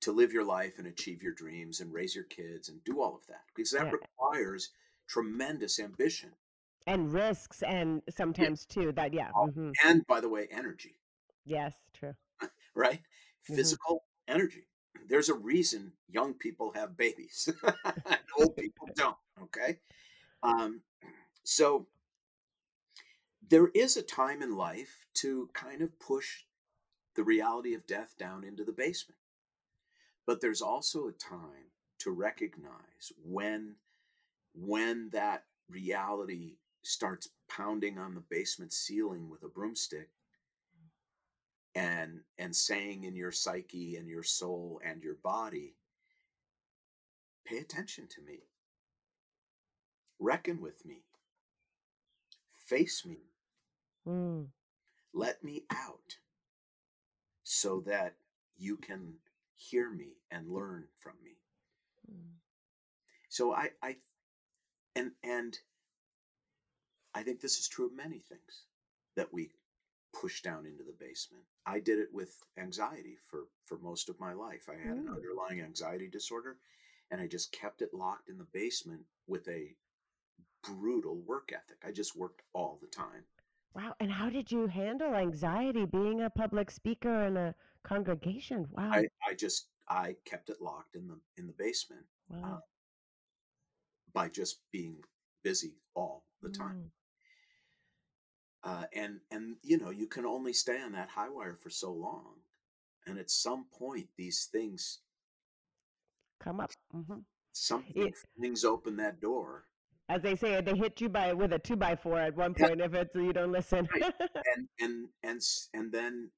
[0.00, 3.14] to live your life and achieve your dreams and raise your kids and do all
[3.14, 3.92] of that because that yeah.
[3.92, 4.70] requires
[5.10, 6.30] tremendous ambition.
[6.86, 8.82] And risks and sometimes yeah.
[8.82, 9.70] too that yeah oh, mm-hmm.
[9.84, 10.96] and by the way energy.
[11.44, 12.14] Yes true.
[12.74, 13.00] Right?
[13.00, 13.56] Mm-hmm.
[13.56, 14.66] physical energy.
[15.08, 17.48] There's a reason young people have babies
[17.84, 19.78] and old people don't okay?
[20.42, 20.82] Um,
[21.42, 21.86] so
[23.46, 26.44] there is a time in life to kind of push
[27.16, 29.18] the reality of death down into the basement.
[30.26, 33.76] But there's also a time to recognize when
[34.54, 40.08] when that reality starts pounding on the basement ceiling with a broomstick
[41.74, 45.74] and and saying in your psyche and your soul and your body
[47.46, 48.40] pay attention to me
[50.18, 51.02] reckon with me
[52.66, 53.18] face me
[54.06, 54.46] Mm.
[55.12, 56.16] let me out
[57.44, 58.14] so that
[58.56, 59.14] you can
[59.56, 61.36] hear me and learn from me
[62.10, 62.38] Mm.
[63.28, 63.96] so i i
[64.96, 65.58] and and
[67.14, 68.64] i think this is true of many things
[69.16, 69.50] that we
[70.18, 74.32] push down into the basement i did it with anxiety for for most of my
[74.32, 75.14] life i had an Mm.
[75.14, 76.56] underlying anxiety disorder
[77.10, 79.76] and i just kept it locked in the basement with a
[80.62, 83.24] brutal work ethic i just worked all the time
[83.72, 83.94] Wow.
[84.00, 88.66] And how did you handle anxiety being a public speaker in a congregation?
[88.72, 88.90] Wow.
[88.92, 92.64] i i just i kept it locked in the in the basement wow.
[94.12, 94.96] By just being
[95.42, 96.90] busy all the time Mm.
[98.64, 101.92] uh, and and you know you can only stay on that high wire for so
[101.92, 102.34] long
[103.06, 105.00] and at some point these things
[106.40, 106.70] Come up.
[106.92, 107.20] hmm
[107.52, 109.64] something things open that door
[110.08, 112.68] As they say, they hit you by with a two by four at one Yeah.
[112.68, 113.88] point if it's you don't listen.
[114.54, 115.40] and and and
[115.74, 116.30] and then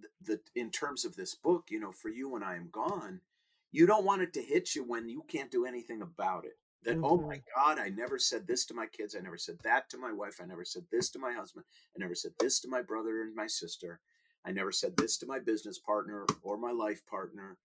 [0.00, 3.20] the, the in terms of this book you know for you when i am gone
[3.72, 6.96] you don't want it to hit you when you can't do anything about it that
[6.96, 7.04] mm-hmm.
[7.04, 9.98] oh my god i never said this to my kids i never said that to
[9.98, 11.64] my wife i never said this to my husband
[11.96, 14.00] i never said this to my brother and my sister
[14.44, 17.56] i never said this to my business partner or my life partner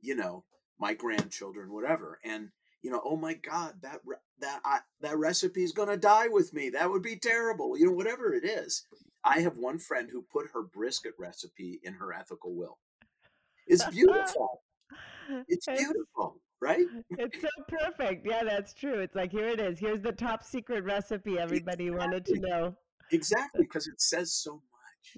[0.00, 0.44] you know
[0.78, 2.48] my grandchildren whatever and
[2.82, 6.28] you know oh my god that re- that I, that recipe is going to die
[6.28, 8.86] with me that would be terrible you know whatever it is
[9.24, 12.78] i have one friend who put her brisket recipe in her ethical will.
[13.66, 14.62] It's beautiful.
[15.46, 16.86] It's beautiful right
[17.18, 18.26] It's so perfect.
[18.26, 19.00] Yeah, that's true.
[19.00, 19.78] It's like here it is.
[19.78, 22.76] Here's the top secret recipe everybody wanted to know.
[23.10, 24.62] exactly because it says so much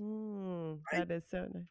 [0.00, 1.06] Mm, Right?
[1.08, 1.64] That is so nice.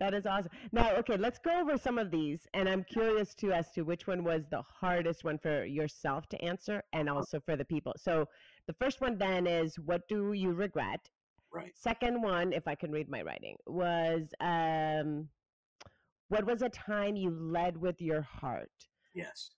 [0.00, 0.52] That is awesome.
[0.72, 4.06] Now, okay, let's go over some of these, and I'm curious too as to which
[4.06, 7.92] one was the hardest one for yourself to answer, and also for the people.
[7.98, 8.26] So,
[8.68, 11.10] the first one then is, what do you regret?
[11.52, 15.28] right Second one, if I can read my writing, was, um,
[16.28, 18.70] what was a time you led with your heart?
[19.14, 19.50] Yes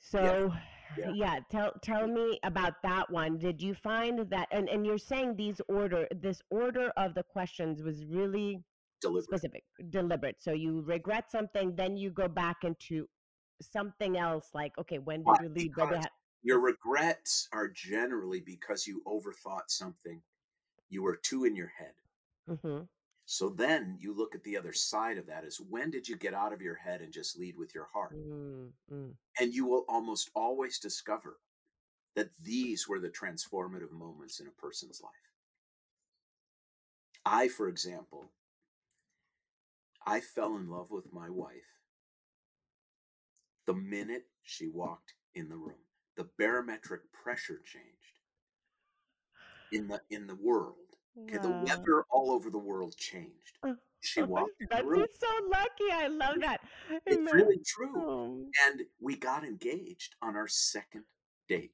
[0.00, 0.52] So,
[0.96, 1.10] Yeah.
[1.14, 3.38] yeah, tell tell me about that one.
[3.38, 7.82] Did you find that and and you're saying these order this order of the questions
[7.82, 8.62] was really
[9.00, 10.40] deliberate specific, deliberate.
[10.40, 13.08] So you regret something, then you go back into
[13.60, 15.72] something else like okay, when did you leave?
[15.76, 16.08] Ha-
[16.42, 20.22] your regrets are generally because you overthought something
[20.88, 21.94] you were too in your head
[22.48, 22.88] Mhm.
[23.26, 26.32] So then you look at the other side of that is when did you get
[26.32, 28.14] out of your head and just lead with your heart?
[28.14, 31.38] Mm, mm, and you will almost always discover
[32.14, 35.12] that these were the transformative moments in a person's life.
[37.24, 38.30] I for example
[40.06, 41.76] i fell in love with my wife
[43.66, 45.74] the minute she walked in the room.
[46.16, 48.20] The barometric pressure changed
[49.72, 50.76] in the in the world
[51.22, 53.58] okay the weather all over the world changed
[54.00, 55.90] she oh, walked in the That's so lucky.
[55.92, 56.60] I love that.
[57.06, 58.44] it's really true Oh.
[58.68, 61.04] and we got engaged on our second
[61.48, 61.72] date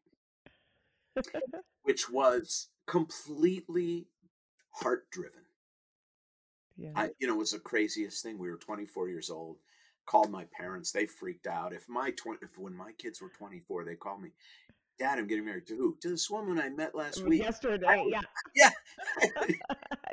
[1.83, 4.07] which was completely
[4.71, 5.43] heart driven
[6.77, 6.91] yeah.
[6.97, 8.39] I, you know, it was the craziest thing.
[8.39, 9.59] We were 24 years old.
[10.07, 10.91] Called my parents.
[10.91, 11.73] They freaked out.
[11.73, 14.31] If my twenty, if when my kids were 24, they called me,
[15.03, 15.97] Dad, I'm getting married to who?
[16.01, 17.43] To this woman I met last week.
[17.43, 18.21] Yesterday, yeah.
[18.55, 18.71] Yeah.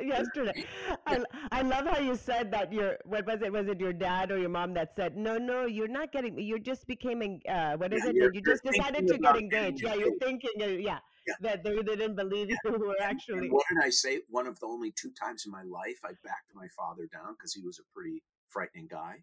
[0.04, 0.64] yesterday.
[1.06, 1.22] I,
[1.52, 3.52] I love how you said that your what was it?
[3.52, 6.36] Was it your dad or your mom that said, "No, no, you're not getting.
[6.36, 8.34] You just became uh, what is Yeah, it?
[8.34, 9.80] You just decided to get engaged.
[9.84, 10.50] Yeah, you're thinking.
[10.60, 10.98] Uh, yeah,
[11.28, 11.34] Yeah.
[11.40, 13.46] that they didn't believe you were actually.
[13.46, 14.22] And what did I say?
[14.28, 17.54] One of the only two times in my life I backed my father down because
[17.54, 19.22] he was a pretty frightening guy.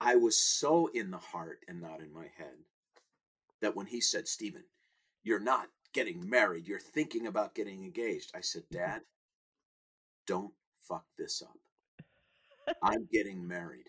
[0.00, 2.56] I was so in the heart and not in my head
[3.60, 4.64] that when he said, Stephen,
[5.22, 8.78] you're not getting married, you're thinking about getting engaged, I said, mm-hmm.
[8.78, 9.00] Dad,
[10.26, 12.76] don't fuck this up.
[12.82, 13.88] I'm getting married.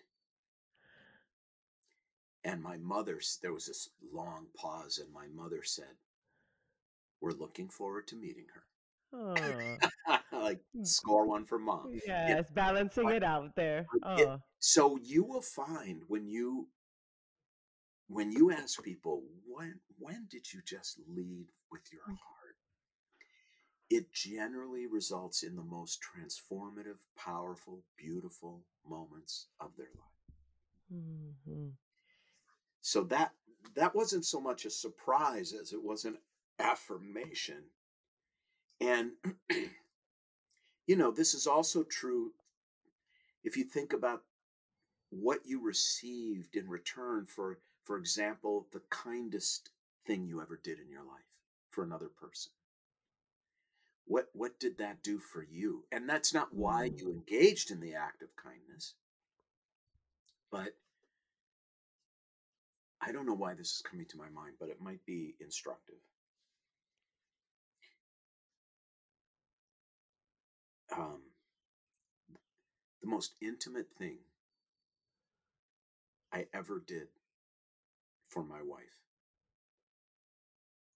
[2.44, 5.92] And my mother, there was this long pause, and my mother said,
[7.20, 8.62] We're looking forward to meeting her.
[9.12, 9.34] Oh,
[10.32, 10.86] like, mm.
[10.86, 11.92] score one for mom.
[12.06, 13.84] yes, balancing I- it out there.
[14.02, 16.68] Oh, So you will find when you
[18.10, 22.56] when you ask people when when did you just lead with your heart?
[23.90, 30.32] It generally results in the most transformative powerful beautiful moments of their life.
[30.92, 31.76] Mhm.
[32.80, 33.34] so that
[33.74, 36.18] that wasn't so much a surprise as it was an
[36.58, 37.64] affirmation.
[38.80, 39.12] And
[40.86, 42.32] you know this is also true
[43.44, 44.22] if you think about
[45.10, 47.58] what you received in return for
[47.90, 49.70] for example the kindest
[50.06, 51.26] thing you ever did in your life
[51.70, 52.52] for another person?
[54.04, 55.86] What what did that do for you?
[55.90, 56.98] And that's not why Mm.
[57.00, 58.94] you engaged in the act of kindness.
[60.52, 60.76] But
[63.00, 65.98] i don't know why this is coming to my mind but it might be instructive.
[70.96, 71.22] Um,
[73.02, 74.18] the most intimate thing
[76.32, 77.08] i ever did
[78.30, 79.02] for my wife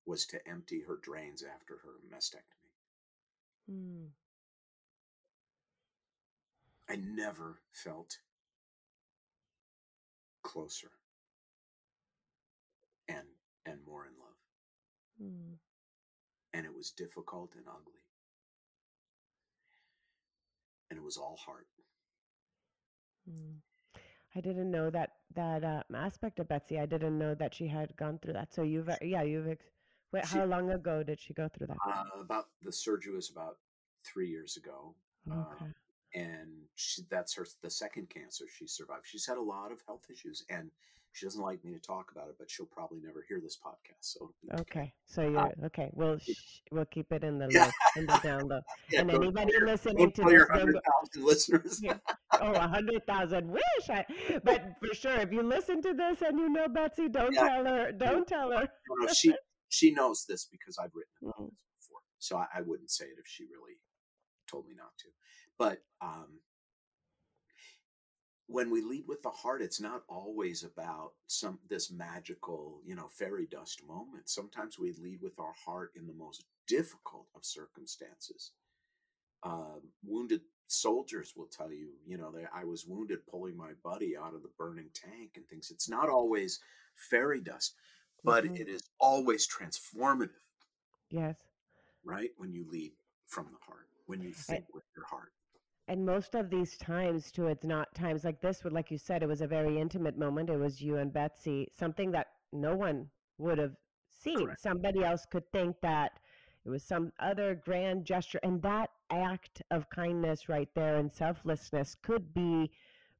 [0.06, 2.70] was to empty her drains after her mastectomy
[3.70, 4.10] Mm.
[6.88, 8.18] i never felt
[10.42, 10.90] closer
[13.08, 13.26] and
[13.66, 14.38] and more in love
[15.22, 15.58] Mm.
[16.52, 18.04] and it was difficult and ugly
[20.90, 21.66] and it was all heart
[23.30, 23.60] Mm.
[24.36, 26.78] I didn't know that that uh, aspect of Betsy.
[26.78, 28.54] I didn't know that she had gone through that.
[28.54, 29.64] So you've uh, yeah you've ex-
[30.12, 31.76] wait she how long ago did she go through that?
[31.86, 33.58] uh, about the surgery was about
[34.04, 34.94] three years ago
[35.30, 35.72] uh, Okay.
[36.14, 40.04] and she, that's her the second cancer she survived she's had a lot of health
[40.12, 40.70] issues and
[41.12, 44.00] she doesn't like me to talk about it but she'll probably never hear this podcast
[44.00, 44.92] so Okay.
[45.06, 45.88] So uh, you're okay.
[45.94, 48.60] We'll sh- we'll keep it in the yeah, low in the down low.
[48.90, 50.80] yeah And anybody your, listening to this, hundred
[51.16, 51.98] listeners Yeah.
[52.40, 53.50] Oh, a hundred thousand.
[53.50, 54.04] Wish I.
[54.42, 57.64] But for sure, if you listen to this and you know Betsy, don't yeah tell
[57.66, 57.92] her.
[57.92, 58.68] Don't tell her.
[59.00, 59.34] no, she
[59.68, 61.50] she knows this because i've written about Mm.
[61.50, 63.78] this before so I, I wouldn't say it if she really
[64.48, 65.08] told me not to
[65.58, 66.38] but um
[68.46, 73.08] when we lead with the heart it's not always about some this magical you know
[73.08, 78.52] fairy dust moment sometimes we lead with our heart in the most difficult of circumstances
[79.42, 84.16] um, wounded soldiers will tell you you know they, i was wounded pulling my buddy
[84.16, 86.60] out of the burning tank and things it's not always
[87.10, 87.74] fairy dust
[88.24, 90.30] but hmm it is always transformative
[91.10, 91.36] Yes.
[92.04, 92.92] right when you lead
[93.26, 95.32] from the heart when you think with your heart
[95.86, 98.64] and most of these times too, it's not times like this.
[98.64, 100.48] Where, like you said, it was a very intimate moment.
[100.48, 101.68] It was you and Betsy.
[101.78, 103.74] Something that no one would have
[104.08, 104.38] seen.
[104.38, 106.12] correct Somebody else could think that
[106.64, 111.94] it was some other grand gesture, and that act of kindness right there and selflessness
[112.02, 112.70] could be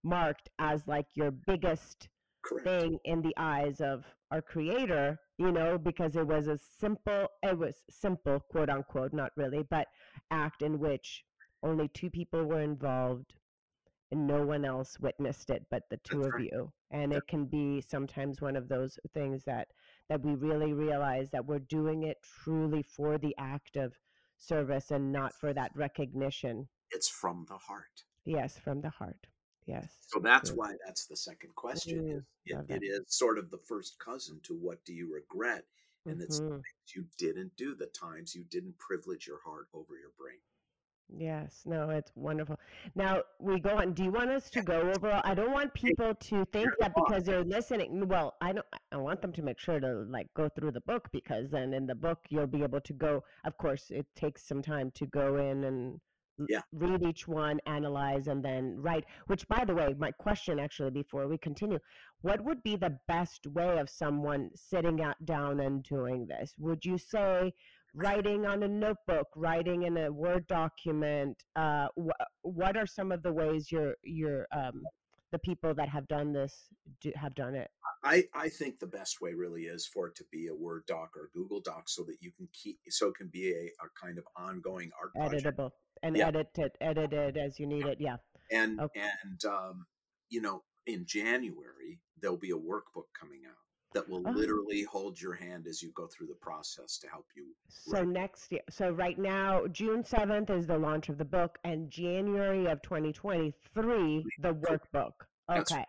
[0.02, 2.08] marked as like your biggest
[2.44, 2.66] correct.
[2.66, 7.56] thing in the eyes of our creator you know because it was a simple it
[7.56, 9.86] was simple quote unquote not really but
[10.30, 11.24] act in which
[11.62, 13.32] only two people were involved
[14.12, 16.48] and no one else witnessed it but the two that's of right.
[16.52, 16.72] you.
[16.90, 19.68] And it can be sometimes one of those things that
[20.08, 23.92] that we really realize that we're doing it truly for the act of
[24.38, 29.26] service and not for that recognition it's from the heart yes from the heart
[29.66, 31.98] yes So that's why that's the second question.
[31.98, 35.64] mm, Is it, it is sort of the first cousin to what do you regret?
[36.06, 39.68] And it's the hmm things you didn't do, the times you didn't privilege your heart
[39.72, 40.40] over your brain.
[41.08, 42.58] Yes, no, it's wonderful.
[42.94, 43.92] Now we go on.
[43.92, 45.20] Do you want us to go over?
[45.24, 48.08] I don't want people to think that because they're listening.
[48.08, 48.66] Well, I don't.
[48.90, 51.86] I want them to make sure to like go through the book because then in
[51.86, 53.22] the book you'll be able to go.
[53.44, 56.00] Of course, it takes some time to go in and
[56.48, 56.62] Yeah.
[56.72, 59.04] read each one, analyze, and then write.
[59.26, 61.78] Which, by the way, my question actually before we continue,
[62.22, 66.54] what would be the best way of someone sitting out, down and doing this?
[66.58, 67.52] Would you say?
[67.94, 71.36] Writing on a notebook, writing in a Word document.
[71.56, 74.82] Uh, wh- what are some of the ways your your um,
[75.32, 76.66] the people that have done this
[77.00, 77.70] do, have done it?
[78.04, 81.10] I, I think the best way really is for it to be a Word doc
[81.16, 83.88] or a Google doc so that you can keep so it can be a, a
[84.00, 85.46] kind of ongoing art project.
[85.46, 85.70] Editable
[86.02, 86.28] and Yeah.
[86.28, 87.98] edit it, edit it as you need it.
[88.00, 88.16] Yeah.
[88.50, 89.00] And Okay.
[89.24, 89.86] and um,
[90.28, 93.56] you know, in January there'll be a workbook coming out
[93.94, 94.30] that will Oh.
[94.32, 98.08] literally hold your hand as you go through the process to help you So write.
[98.08, 102.66] next year, so right now, June seventh is the launch of the book, and January
[102.66, 105.12] of 2023, the workbook.
[105.50, 105.84] Okay.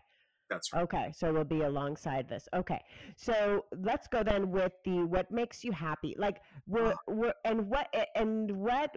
[0.50, 0.84] that's right.
[0.84, 2.48] Okay, so we'll be alongside this.
[2.54, 2.80] Okay,
[3.18, 6.14] so let's go then with the what makes you happy.
[6.18, 8.96] Like we're Uh, we're and what and what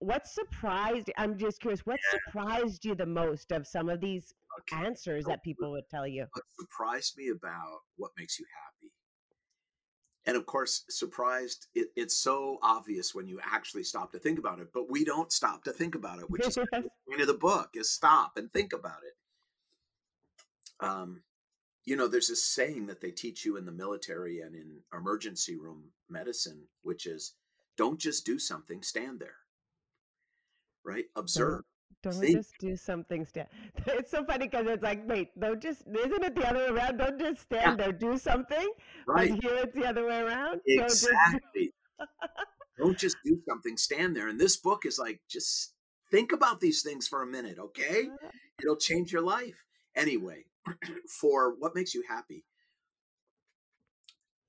[0.00, 1.10] what surprised?
[1.16, 1.80] I'm just curious.
[1.84, 2.18] What yeah.
[2.32, 4.34] surprised you the most of some of these
[4.72, 4.84] Okay.
[4.86, 6.26] answers So that people would tell you?
[6.32, 8.92] what surprised me about what makes you happy
[10.26, 14.58] and of course surprised it, it's so obvious when you actually stop to think about
[14.58, 17.34] it but we don't stop to think about it which is the point of the
[17.34, 21.22] book is stop and think about it um
[21.84, 25.56] you know, there's this saying that they teach you in the military and in emergency
[25.56, 27.32] room medicine, which is
[27.78, 29.36] don't just do something, stand there.
[30.88, 31.04] Right?
[31.16, 31.62] Observe.
[32.02, 32.36] Don't think.
[32.36, 33.24] just do something.
[33.26, 33.48] Stand.
[33.86, 35.82] It's so funny because it's like, wait, don't just.
[35.86, 36.96] Isn't it the other way around?
[36.96, 38.68] Don't just stand there, do something.
[39.06, 39.30] Right.
[39.30, 40.60] But here it's the other way around.
[40.66, 41.74] Don't just- Exactly.
[42.78, 44.28] don't just do something, stand there.
[44.28, 45.74] And this book is like, just
[46.10, 48.08] think about these things for a minute, okay?
[48.62, 49.64] It'll change your life.
[49.96, 50.44] Anyway,
[51.20, 52.44] for what makes you happy.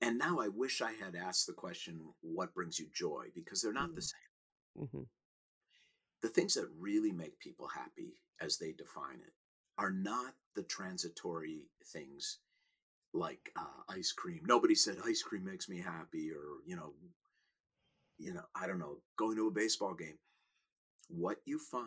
[0.02, 3.26] And now I wish I had asked the question, what brings you joy?
[3.36, 4.30] Because they're not the same.
[4.80, 4.90] Mm.
[4.94, 5.06] Mhm.
[6.22, 9.34] The things that really make people happy, as they define it,
[9.78, 12.40] are not the transitory things
[13.14, 14.42] like uh, ice cream.
[14.46, 16.94] Nobody said ice cream makes me happy, or you know,
[18.18, 20.18] you know, I don't know, going to a baseball game.
[21.08, 21.86] What you find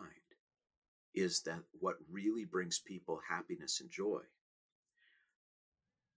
[1.15, 4.21] is that what really brings people happiness and joy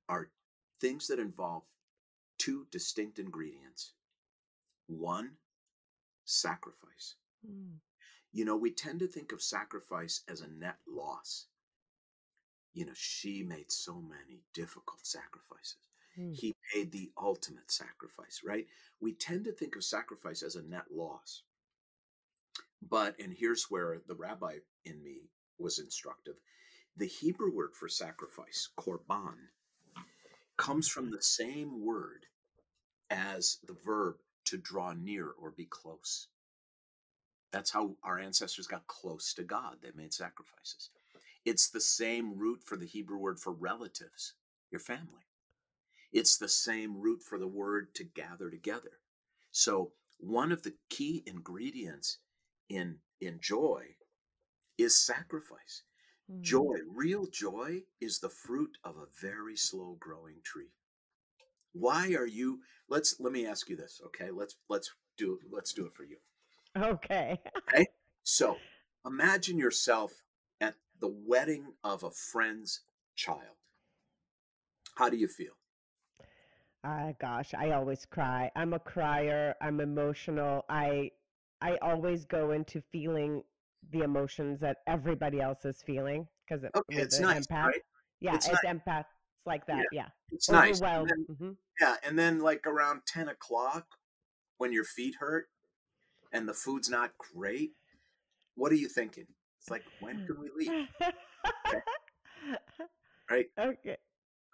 [0.08, 0.30] are
[0.80, 1.62] things that involve
[2.38, 3.92] two distinct ingredients.
[4.86, 5.32] One,
[6.24, 7.16] sacrifice.
[7.48, 7.74] Mm.
[8.36, 11.46] You know, we tend to think of sacrifice as a net loss.
[12.74, 15.78] You know, she made so many difficult sacrifices.
[16.20, 16.34] Mm.
[16.34, 18.66] He paid the ultimate sacrifice, right?
[19.00, 21.44] We tend to think of sacrifice as a net loss.
[22.86, 26.34] But, and here's where the rabbi in me was instructive
[26.94, 29.36] the Hebrew word for sacrifice, korban,
[30.58, 32.26] comes from the same word
[33.08, 36.28] as the verb to draw near or be close.
[37.52, 39.76] That's how our ancestors got close to God.
[39.82, 40.90] They made sacrifices.
[41.44, 44.34] It's the same root for the Hebrew word for relatives,
[44.70, 45.26] your family.
[46.12, 49.00] It's the same root for the word to gather together.
[49.52, 52.18] So, one of the key ingredients
[52.68, 53.96] in, in joy
[54.78, 55.82] is sacrifice.
[56.30, 56.40] Mm.
[56.40, 60.72] Joy, real joy, is the fruit of a very slow growing tree.
[61.72, 64.30] Why are you let's let me ask you this, okay?
[64.30, 66.16] Let's let's do let's do it for you.
[66.76, 67.40] Okay.
[67.56, 67.86] okay.
[68.28, 68.56] So
[69.06, 70.24] imagine yourself
[70.60, 72.80] at the wedding of a friend's
[73.14, 73.54] child.
[74.96, 75.52] How do you feel?
[76.82, 78.50] Ah, gosh, I always cry.
[78.56, 79.54] I'm a crier.
[79.60, 80.64] I'm emotional.
[80.68, 81.12] I
[81.60, 83.42] I always go into feeling
[83.92, 87.66] the emotions that everybody else is feeling because Okay, it's nice, empath.
[87.66, 87.82] right?
[88.20, 89.04] Yeah, It's it's, empath.
[89.38, 89.86] It's like that.
[89.92, 90.08] Yeah.
[90.32, 90.80] It's nice.
[90.80, 91.56] And then, Mhm.
[91.80, 93.86] yeah, and then like around 10 o'clock
[94.58, 95.48] when your feet hurt
[96.36, 97.70] and the food's not great,
[98.56, 99.26] what are you thinking?
[99.58, 100.88] It's like, when can we leave?
[103.28, 103.46] Right?
[103.58, 103.96] okay.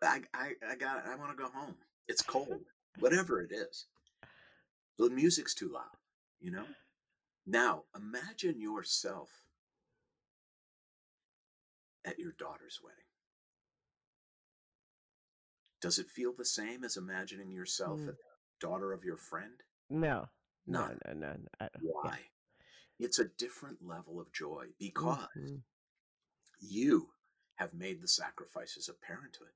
[0.03, 1.75] I, I, I got I want to go home.
[2.09, 2.63] It's cold.
[3.01, 3.85] Whatever it is.
[4.99, 5.95] The music's too loud,
[6.41, 6.65] you know?
[7.47, 9.29] Now, imagine yourself
[12.07, 12.99] at your daughter's wedding.
[15.83, 18.09] Does it feel the same as imagining yourself Mm.
[18.09, 18.23] at the
[18.59, 19.63] daughter of your friend?
[19.91, 20.31] No.
[20.67, 20.99] No, No.
[21.07, 21.33] no, no.
[21.37, 21.49] no.
[21.61, 22.31] I don't- Why?
[22.99, 25.65] It's a different level of joy because Mhm.
[26.61, 27.15] you
[27.57, 29.55] have made the sacrifices of parenthood.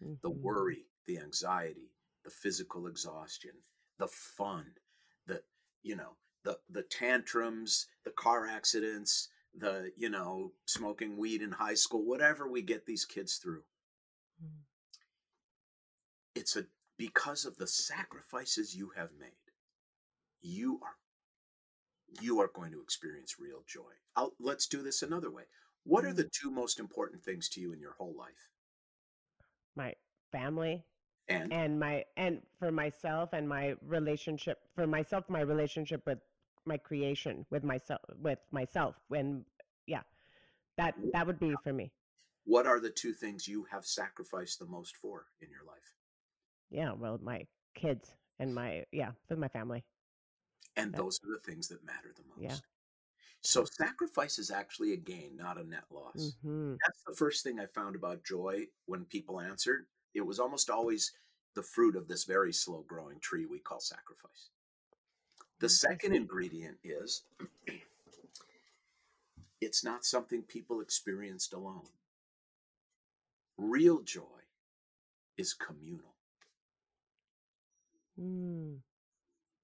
[0.00, 0.40] the Mhm.
[0.42, 1.92] worry, the anxiety,
[2.22, 3.64] the physical exhaustion,
[3.96, 4.78] the fun,
[5.26, 5.44] the
[5.82, 11.74] you know, the the tantrums, the car accidents, the you know, smoking weed in high
[11.74, 13.66] school, whatever we get these kids through.
[14.40, 14.64] Mm.
[16.36, 19.47] It's a because of the sacrifices you have made.
[20.42, 20.96] You are
[22.22, 23.92] you are going to experience real joy.
[24.16, 25.42] I'll, let's do this another way.
[25.84, 26.48] What are the mm-hmm.
[26.48, 28.50] two most important things to you in your whole life?
[29.76, 29.94] My
[30.32, 30.84] family
[31.28, 36.18] And and my and for myself and my relationship for myself my relationship with
[36.64, 39.44] my creation with myself with myself and
[39.86, 40.02] yeah
[40.76, 41.92] that that would be for me
[42.44, 45.94] what are the two things you have sacrificed the most for in your life?
[46.70, 49.84] yeah well my kids and my yeah with my family
[50.78, 52.40] And those are the things that matter the most.
[52.40, 52.56] Yeah.
[53.42, 56.36] So sacrifice is actually a gain, not a net loss.
[56.42, 59.86] hmm That's the first thing I found about joy when people answered.
[60.14, 61.12] It was almost always
[61.54, 64.50] the fruit of this very slow growing tree we call sacrifice.
[65.60, 67.22] The second ingredient is
[69.60, 71.86] it's not something people experienced alone.
[73.56, 74.22] Real joy
[75.36, 76.14] is communal.
[78.20, 78.78] mm.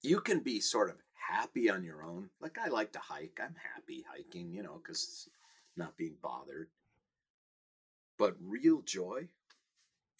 [0.02, 2.28] you can be sort of happy on your own.
[2.40, 3.38] Like I like to hike.
[3.42, 5.28] I'm happy hiking, you know, because
[5.76, 6.68] not being bothered.
[8.18, 9.28] But real joy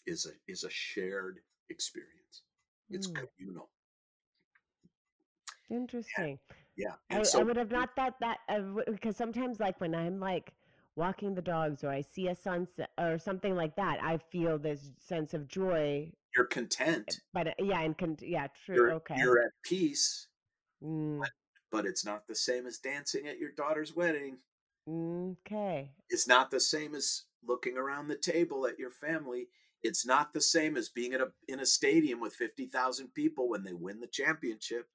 [0.05, 1.39] is a is a shared
[1.69, 2.43] experience.
[2.89, 3.15] It's Mm.
[3.37, 3.69] communal.
[5.71, 6.37] interesting
[6.75, 6.93] Yeah.
[7.09, 8.59] I, And I would have not thought that uh,
[8.91, 10.53] because sometimes like when i'm like
[10.95, 14.91] walking the dogs or I see a sunset or something like that, I feel this
[14.97, 16.11] sense of joy.
[16.35, 17.19] You're content.
[17.33, 18.75] But uh, yeah, and con- yeah, true.
[18.75, 19.15] You're, okay.
[19.17, 20.27] you're at peace,
[20.83, 21.29] Mm, but,
[21.71, 24.37] but it's not the same as dancing at your daughter's wedding.
[24.89, 25.91] okay.
[26.09, 29.47] It's not the same as looking around the table at your family.
[29.83, 33.63] It's not the same as being at a in a stadium with 50,000 people when
[33.63, 34.87] they win the championship.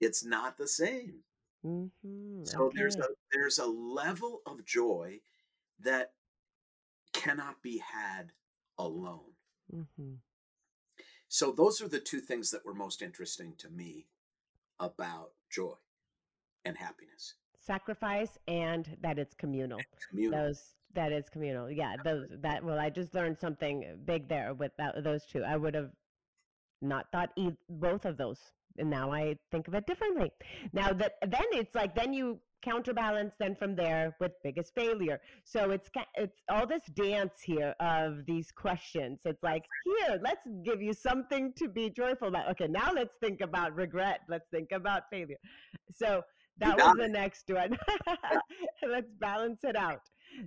[0.00, 1.24] It's not the same.
[1.66, 2.44] Mm-hmm.
[2.44, 5.20] So there's a there's a level of joy
[5.80, 6.12] that
[7.12, 8.32] cannot be had
[8.78, 9.32] alone.
[9.74, 10.14] Mm-hmm.
[11.28, 14.06] So those are the two things that were most interesting to me
[14.80, 15.74] about joy
[16.64, 17.34] and happiness.
[17.60, 19.80] Sacrifice and that it's communal.
[20.10, 20.46] Communal.
[20.46, 20.62] Those
[20.94, 21.70] that is communal.
[21.70, 25.42] Yeah, those that well, I just learned something big there with that, those two.
[25.42, 25.90] I would have
[26.80, 28.38] not thought e- both of those,
[28.78, 30.32] and now I think of it differently.
[30.72, 35.20] Now that then it's like then you counterbalance then from there with biggest failure.
[35.44, 39.20] So it's it's all this dance here of these questions.
[39.24, 42.50] It's like here, let's give you something to be joyful about.
[42.50, 44.20] Okay, now let's think about regret.
[44.28, 45.38] Let's think about failure.
[45.94, 46.22] So
[46.58, 47.78] that was the next one.
[48.88, 50.02] let's balance it out.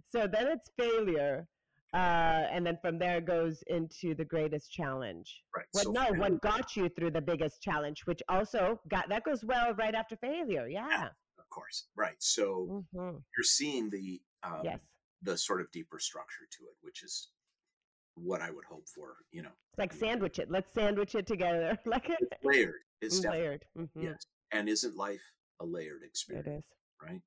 [0.10, 1.48] So then it's failure.
[1.94, 5.44] Uh, and then from there goes into the greatest challenge.
[5.56, 5.66] Right.
[5.74, 9.26] What so no, failure- what got you through the biggest challenge, which also got that
[9.26, 10.68] goes well right after failure.
[10.70, 11.06] Yeah.
[11.06, 11.12] of
[11.52, 11.86] course.
[11.96, 12.16] Right.
[12.20, 14.82] So hmm you're seeing the um, Yes.
[15.22, 17.30] the sort of deeper structure to it, which is
[18.16, 19.18] what I would hope for.
[19.32, 20.50] You know, It's like sandwich it.
[20.50, 21.78] Let's sandwich it together.
[21.86, 22.18] like it.
[22.22, 22.82] it's layered.
[23.02, 23.66] It's layered.
[23.76, 24.26] hmm yes.
[24.52, 25.22] And isn't life
[25.60, 26.66] a layered experience?
[26.66, 26.72] is.
[27.02, 27.22] right?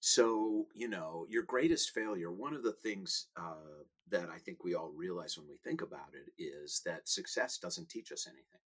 [0.00, 4.74] So, you know, your greatest failure, one of the things uh, that I think we
[4.74, 8.60] all realize when we think about it is that success doesn't teach us anything.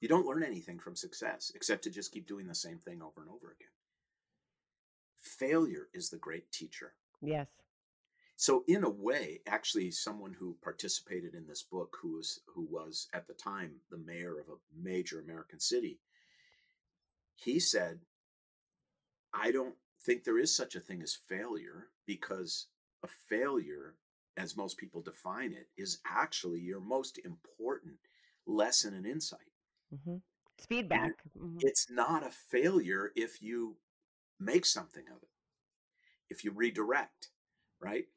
[0.00, 3.22] You don't learn anything from success except to just keep doing the same thing over
[3.22, 3.72] and over again.
[5.16, 6.94] Failure is the great teacher.
[7.22, 7.48] Yes.
[8.38, 13.08] So, in a way, actually, someone who participated in this book, who was who was
[13.14, 16.00] at the time the mayor of a major American city,
[17.34, 18.00] he said,
[19.32, 22.66] "I don't think there is such a thing as failure because
[23.02, 23.96] a failure,
[24.36, 27.98] as most people define it, is actually your most important
[28.44, 29.50] lesson and insight.
[29.90, 30.16] Hmm
[30.56, 31.12] It's feedback.
[31.36, 31.58] Mhm.
[31.60, 33.76] It's not a failure if you
[34.38, 35.30] make something of it,
[36.30, 37.30] if you redirect,
[37.80, 38.08] right?"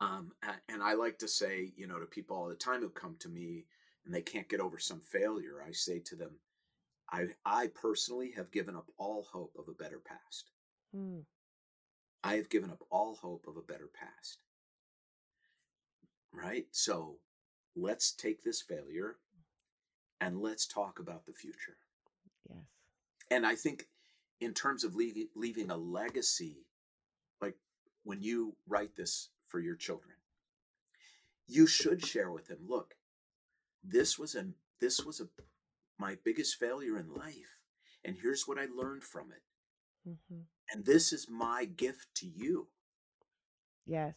[0.00, 0.32] Um,
[0.68, 3.28] and I like to say, you know, to people all the time who come to
[3.28, 3.66] me
[4.04, 6.38] and they can't get over some failure, I say to them,
[7.10, 10.50] I, I personally have given up all hope of a better past.
[10.94, 11.24] Mm.
[12.22, 14.38] I have given up all hope of a better past.
[16.32, 16.66] Right?
[16.72, 17.18] So
[17.76, 19.18] let's take this failure
[20.20, 21.76] and let's talk about the future.
[22.48, 22.58] Yes.
[23.30, 23.86] And I think,
[24.40, 26.64] in terms of leaving, leaving a legacy,
[27.40, 27.56] like
[28.04, 30.14] when you write this for your children,
[31.46, 32.94] you should share with them look,
[33.82, 34.46] this was a
[34.80, 35.28] this was a
[35.98, 37.58] my biggest failure in life
[38.04, 39.42] and here's what i learned from it
[40.08, 40.40] Mm-hmm.
[40.72, 42.68] and this is my gift to you
[43.86, 44.16] Yes.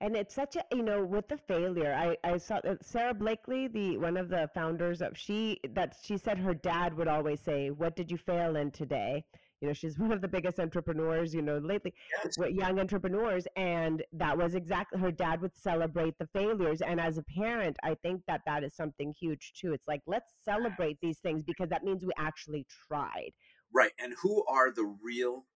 [0.00, 3.68] And it's such a, you know, with the failure, I, I saw that Sara Blakely,
[3.68, 7.70] the one of the founders of she that she said her dad would always say,
[7.70, 9.24] "What did you fail in today?"
[9.60, 12.36] You know, she's one of the biggest entrepreneurs, you know, lately yes.
[12.50, 16.80] young entrepreneurs and that was exactly her dad would celebrate the failures.
[16.80, 19.72] And as a parent i think that that is something huge too.
[19.72, 23.32] It's like let's celebrate these things because that means we actually tried.
[23.72, 25.46] Right and who are the real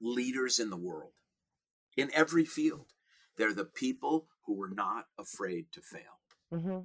[0.00, 1.12] leaders in the world?
[1.96, 2.92] In every field
[3.36, 6.20] they're the people who were not afraid to fail.
[6.50, 6.80] Hmm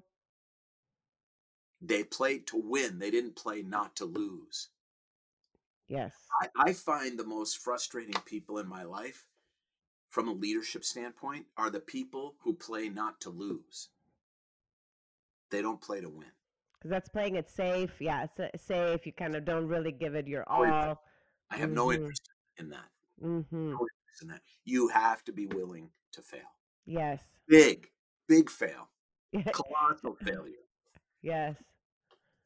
[1.82, 3.00] they played to win.
[3.00, 4.68] They didn't play not to lose.
[5.88, 6.12] Yes.
[6.42, 9.26] I, I find the most frustrating people in my life
[10.10, 13.88] from a leadership standpoint are the people who play not to lose.
[15.52, 16.28] They don't play to win.
[16.78, 17.96] Because that's playing it safe.
[18.02, 19.06] Yeah sa- safe.
[19.06, 21.02] You kind of don't really give it your Oh, all.
[21.50, 21.96] I have no Mhm.
[21.96, 22.90] interest in that.
[23.22, 23.88] Hmm no
[24.28, 26.56] that you have to be willing to fail.
[26.86, 27.22] Yes.
[27.48, 27.88] Big
[28.28, 28.90] big fail.
[29.54, 30.66] Colossal failure.
[31.22, 31.56] Yes.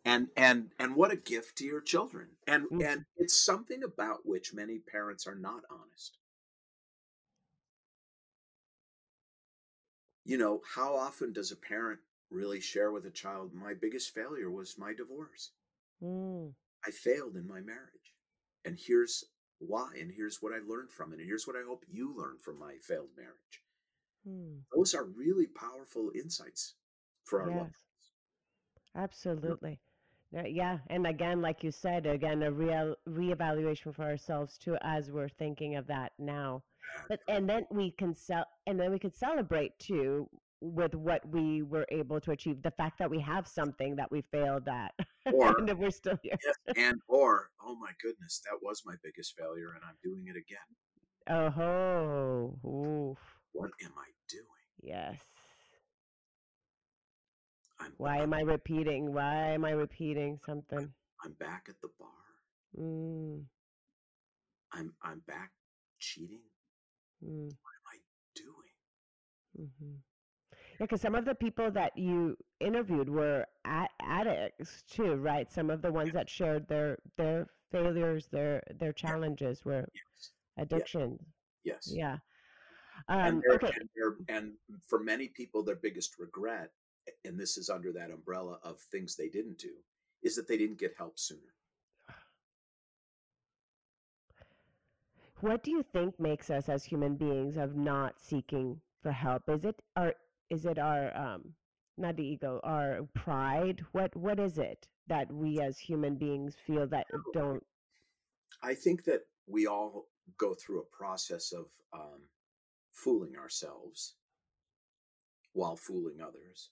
[0.06, 2.28] And and and what a gift to your children.
[2.48, 2.86] And Mhm.
[2.86, 6.18] and it's something about which many parents are not honest.
[10.26, 12.00] You know how often does a parent
[12.30, 15.52] really share with a child my biggest failure was my divorce.
[16.02, 16.54] Mm.
[16.86, 18.14] i failed in my marriage.
[18.66, 19.24] And here's
[19.68, 22.38] why and here's what i learned from it and here's what i hope you learn
[22.38, 23.62] from my failed marriage
[24.26, 24.62] Mm.
[24.74, 26.76] those are really powerful insights
[27.26, 27.72] for our Yes.
[28.96, 29.80] Absolutely.
[30.36, 35.12] Uh, Yeah, and again, like you said, again, a real reevaluation for ourselves too, as
[35.12, 36.64] we're thinking of that now.
[37.10, 40.30] But and then we can sell, and then we could celebrate too
[40.64, 42.62] with what we were able to achieve.
[42.62, 44.94] The fact that we have something that we failed at,
[45.34, 46.38] Or and that we're still here.
[46.44, 50.38] yes, and or oh my goodness, that was my biggest failure, and I'm doing it
[50.38, 50.70] again.
[51.30, 53.18] Oh ho, oof,
[53.52, 54.46] What am I doing?
[54.82, 55.20] yes.
[57.80, 59.14] I'm Why am I repeating?
[59.14, 60.94] Why am I repeating something?
[61.24, 62.10] I'm back at the bar.
[62.80, 63.44] Mm,
[64.72, 65.52] I'm I'm back
[66.00, 66.42] cheating.
[67.24, 67.46] mm.
[67.46, 67.98] What am I
[68.36, 69.70] doing?
[69.82, 69.96] hmm
[70.80, 75.50] Yeah, because some of the people that you interviewed were a- addicts too, right?
[75.50, 80.32] Some of the ones that shared their their failures, their their challenges were Yes.
[80.58, 81.22] addictions.
[81.64, 81.92] Yes.
[81.92, 82.18] Yeah.
[83.08, 83.72] Um, their- okay.
[83.98, 84.54] and, and
[84.88, 86.72] for many people, their biggest regret,
[87.26, 89.74] and this is under that umbrella of things they didn't do,
[90.22, 91.54] is that they didn't get help sooner.
[95.42, 99.50] What do you think makes us as human beings of not seeking for help?
[99.50, 100.14] Is it our
[100.54, 101.54] is it our um
[101.98, 103.82] not the ego, our pride?
[103.92, 107.64] What what is it that we as human beings feel that don't
[108.62, 112.22] I think that we all go through a process of um,
[112.92, 114.16] fooling ourselves
[115.54, 116.70] while fooling others.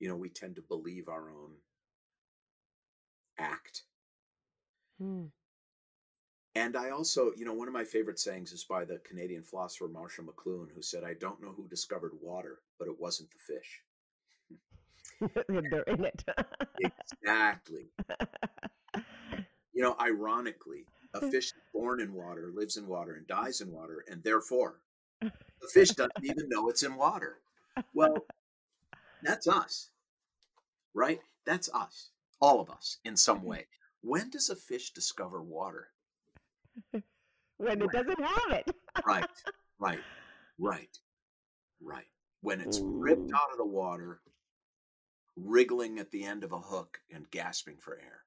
[0.00, 1.52] You know, we tend to believe our own
[3.38, 3.82] act.
[4.98, 5.26] Hmm.
[6.58, 9.86] And I also, you know, one of my favorite sayings is by the Canadian philosopher
[9.86, 13.84] Marshall McLuhan, who said, I don't know who discovered water, but it wasn't the fish.
[15.70, 16.24] they're in it.
[17.22, 17.86] Exactly.
[19.72, 24.04] You know, ironically, a fish born in water, lives in water, and dies in water,
[24.10, 24.80] and therefore
[25.20, 25.30] the
[25.72, 27.38] fish doesn't even know it's in water.
[27.94, 28.16] Well,
[29.22, 29.90] that's us,
[30.92, 31.20] right?
[31.46, 33.46] That's us, all of us in some mm-hmm.
[33.46, 33.66] way.
[34.00, 35.90] When does a fish discover water?
[37.58, 38.70] when it doesn't have it.
[39.06, 39.26] Right,
[39.78, 40.00] right,
[40.58, 40.98] right,
[41.82, 42.06] right.
[42.40, 44.20] When it's ripped out of the water,
[45.36, 48.24] wriggling at the end of a hook and gasping for air.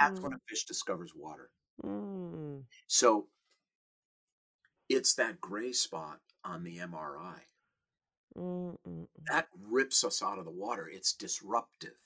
[0.00, 0.22] That's Mhm.
[0.22, 1.50] when a fish discovers water.
[1.82, 2.64] Mm.
[2.86, 3.28] So
[4.88, 7.46] it's that gray spot on the MRI
[8.36, 9.08] Mm, mm, mm.
[9.26, 10.88] that rips us out of the water.
[10.88, 11.98] It's disruptive.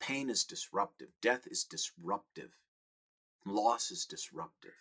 [0.00, 1.08] Pain is disruptive.
[1.20, 2.52] Death is disruptive.
[3.46, 4.72] Loss is disruptive.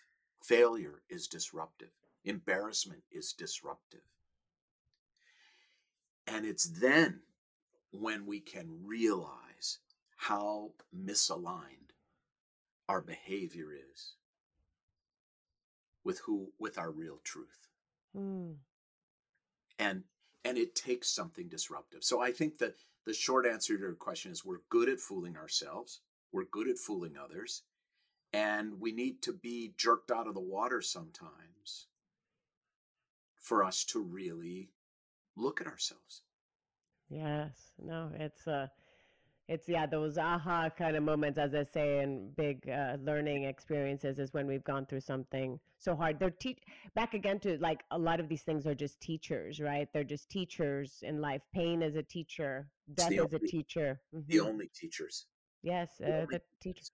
[0.43, 1.89] Failure is disruptive.
[2.25, 4.01] Embarrassment is disruptive.
[6.27, 7.21] And it's then
[7.91, 9.79] when we can realize
[10.17, 11.91] how misaligned
[12.89, 14.13] our behavior is
[16.03, 17.67] with who with our real truth
[18.15, 18.55] Mm.
[19.77, 20.03] and
[20.45, 24.31] and it takes something disruptive so i think that the short answer to your question
[24.31, 25.99] is we're good at fooling ourselves
[26.31, 27.63] we're good at fooling others
[28.33, 31.87] and we need to be jerked out of the water sometimes
[33.35, 34.69] for us to really
[35.35, 36.23] look at ourselves
[37.09, 37.71] Yes.
[37.79, 38.67] No, it's uh
[39.47, 44.19] it's yeah, those aha kind of moments as I say in big uh, learning experiences
[44.19, 46.19] is when we've gone through something so hard.
[46.19, 46.59] They're teach
[46.95, 49.87] back again to like a lot of these things are just teachers, right?
[49.93, 51.43] They're just teachers in life.
[51.53, 54.01] Pain is a teacher, death the is a teacher.
[54.11, 54.45] the Mhm.
[54.45, 55.27] only teachers
[55.63, 56.43] Yes, the uh, only the teacher.
[56.59, 56.91] teachers.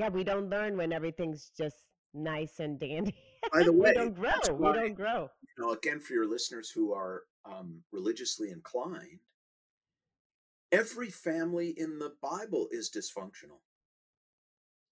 [0.00, 1.76] Yeah, we don't learn when everything's just
[2.14, 3.14] nice and dandy.
[3.52, 4.54] by the way we don't grow.
[4.56, 5.28] We don't grow.
[5.56, 9.20] you know again for your listeners who are um, religiously inclined
[10.72, 13.60] every family in the bible is dysfunctional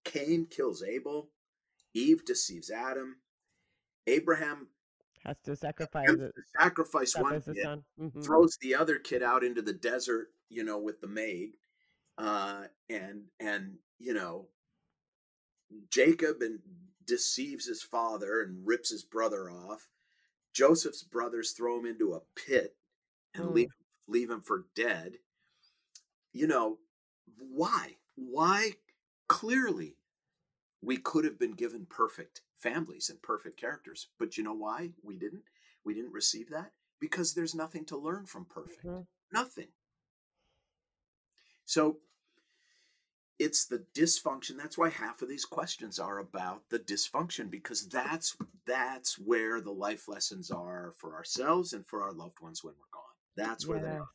[0.03, 1.29] cain kills abel
[1.93, 3.17] eve deceives adam
[4.07, 4.67] abraham
[5.25, 7.83] Has to sacrifice to sacrifice one kid.
[7.99, 8.23] Mhm.
[8.25, 11.51] throws the other kid out into the desert you know with the maid
[12.17, 14.47] uh, and and you know
[15.89, 16.59] jacob and
[17.05, 19.89] deceives his father and rips his brother off.
[20.53, 22.75] Joseph's brothers throw him into a pit
[23.33, 23.53] and Mm.
[23.53, 23.71] leave
[24.07, 25.19] leave him for dead.
[26.33, 26.79] You know
[27.37, 27.97] why?
[28.15, 28.77] Why?
[29.27, 29.97] Clearly
[30.81, 35.15] we could have been given perfect families and perfect characters but you know why we
[35.15, 35.43] didn't?
[35.83, 36.73] We didn't receive that?
[36.99, 38.83] Because there's nothing to learn from perfect.
[38.85, 39.07] Mhm.
[39.31, 39.71] nothing.
[41.65, 42.01] So
[43.39, 48.37] it's the dysfunction that's why half of these questions are about the dysfunction because that's
[48.67, 52.93] that's where the life lessons are for ourselves and for our loved ones when we're
[52.93, 53.03] gone
[53.35, 54.07] that's where they are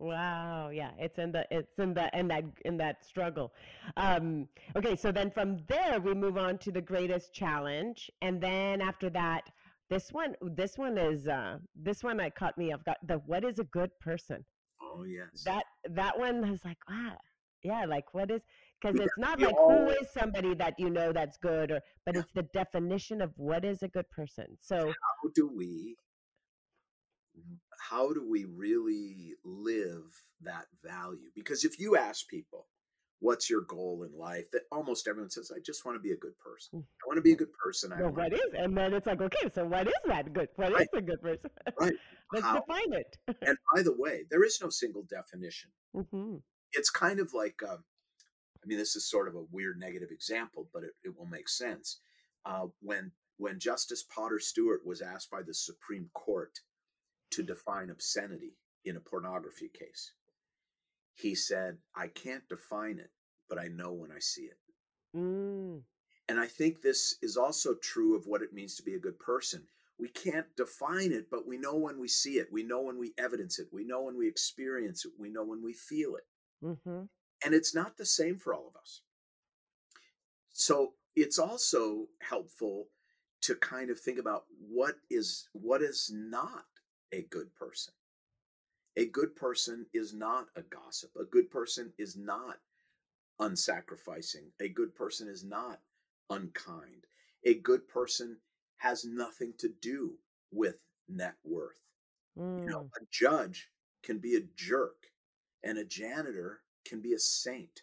[0.00, 0.68] Wow.
[0.68, 0.90] Yeah.
[0.98, 3.52] It's in the it's in the in that in that struggle.
[3.96, 8.08] Um, okay, so then from there we move on to the greatest challenge.
[8.22, 9.50] And then after that,
[9.90, 12.72] this one this one is uh this one that caught me.
[12.72, 14.44] I've got the what is a good person?
[14.80, 17.16] oh yes That that one is like, ah,
[17.62, 18.42] yeah, like what is
[18.80, 22.30] because it's not like who is somebody that you know that's good or but it's
[22.34, 24.46] the definition of what is a good person.
[24.60, 25.96] So how do we
[27.90, 30.04] how do we really live
[30.42, 31.30] that value?
[31.34, 32.66] Because if you ask people
[33.20, 34.48] what's your goal in life?
[34.52, 36.78] that almost everyone says i just want to be a good person.
[36.78, 36.82] Mm.
[36.82, 37.92] i want to be a good person.
[37.92, 38.52] I well, what is?
[38.56, 40.88] And then it's like okay so what is that good What is Right.
[40.94, 41.50] a good person?
[41.80, 41.94] Right.
[42.32, 43.16] Let's how define it.
[43.42, 45.70] And by the way there is no single definition.
[45.94, 46.36] Hmm
[46.72, 47.84] it's kind of like um,
[48.62, 51.48] i mean this is sort of a weird negative example but it, it will make
[51.48, 52.00] sense.
[52.44, 56.60] Uh, when when justice potter stewart was asked by the supreme court
[57.30, 60.12] to define obscenity in a pornography case
[61.14, 63.10] he said i can't define it
[63.48, 64.58] but i know when i see it.
[65.16, 65.80] Mm.
[66.28, 69.18] and i think this is also true of what it means to be a good
[69.18, 69.62] person.
[70.00, 72.52] We can't define it but we know when we see it.
[72.52, 73.66] We know when we evidence it.
[73.72, 75.10] We know when we experience it.
[75.18, 76.26] We know when we feel it.
[76.84, 77.06] Hmm
[77.44, 79.02] and it's not the same for all of us.
[80.52, 82.88] So it's also helpful
[83.42, 86.66] to kind of think about what is what is not
[87.12, 87.94] a good person.
[88.96, 91.10] A good person is not a gossip.
[91.20, 92.56] A good person is not
[93.40, 94.50] unsacrificing.
[94.60, 95.80] A good person is not
[96.30, 97.06] unkind.
[97.44, 98.38] A good person
[98.78, 100.14] has nothing to do
[100.52, 100.76] with
[101.08, 101.80] net worth.
[102.56, 102.90] You know Mm.
[103.00, 103.70] a judge
[104.02, 105.12] can be a jerk
[105.64, 107.82] and a janitor can be a saint.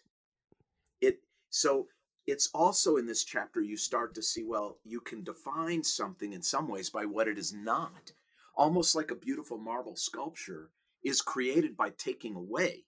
[1.00, 1.88] It so
[2.26, 6.42] it's also in this chapter you start to see well you can define something in
[6.42, 8.12] some ways by what it is not.
[8.56, 10.70] Almost like a beautiful marble sculpture
[11.04, 12.84] is created by taking away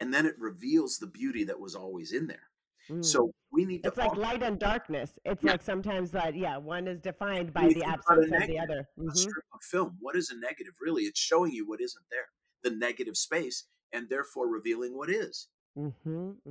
[0.00, 2.50] and then it reveals the beauty that was always in there.
[2.90, 3.04] Mm.
[3.04, 5.18] so we need to it's like light and darkness.
[5.24, 5.52] It's Yeah.
[5.52, 8.88] like sometimes that yeah one is defined by the absence of the other.
[8.98, 9.96] a hmm strip of film.
[10.00, 10.74] What is a negative?
[10.80, 12.28] Really it's showing you what isn't there.
[12.62, 15.90] The negative space and therefore revealing what is hmm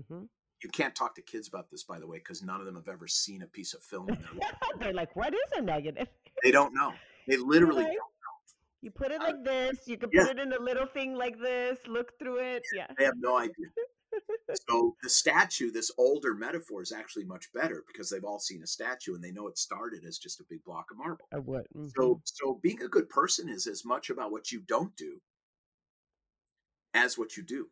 [0.09, 0.23] hmm
[0.63, 2.87] You can't talk to kids about this, by the way, because none of them have
[2.87, 4.55] ever seen a piece of film in their life.
[4.79, 6.07] they're like what is a negative
[6.43, 6.93] They don't know.
[7.27, 8.11] They literally don't.
[8.81, 10.25] you put it Uh, like this you can yeah.
[10.25, 13.37] put it in a little thing like this look through it yeah They have no
[13.37, 13.69] idea.
[14.67, 18.67] So the statue, this older metaphor, is actually much better because they've all seen a
[18.67, 21.29] statue and they know it started as just a big block of marble.
[21.33, 21.65] I would.
[21.73, 21.89] mhm.
[21.95, 25.21] So, so being a good person is as much about what you don't do
[26.93, 27.69] as what you do.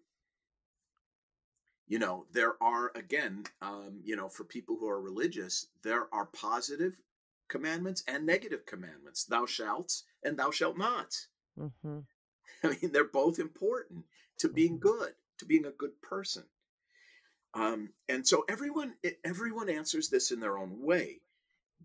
[1.88, 6.26] You know, there are again, um, you know, for people who are religious, there are
[6.28, 6.98] positive
[7.48, 9.26] commandments and negative commandments.
[9.26, 11.28] Thou shalt and thou shalt not.
[11.58, 12.00] mm-hmm.
[12.64, 14.06] I mean, they're both important
[14.40, 14.82] to being Mhm.
[14.82, 16.46] good, to being a good person.
[17.54, 21.22] Um, and so everyone everyone answers this in their own way.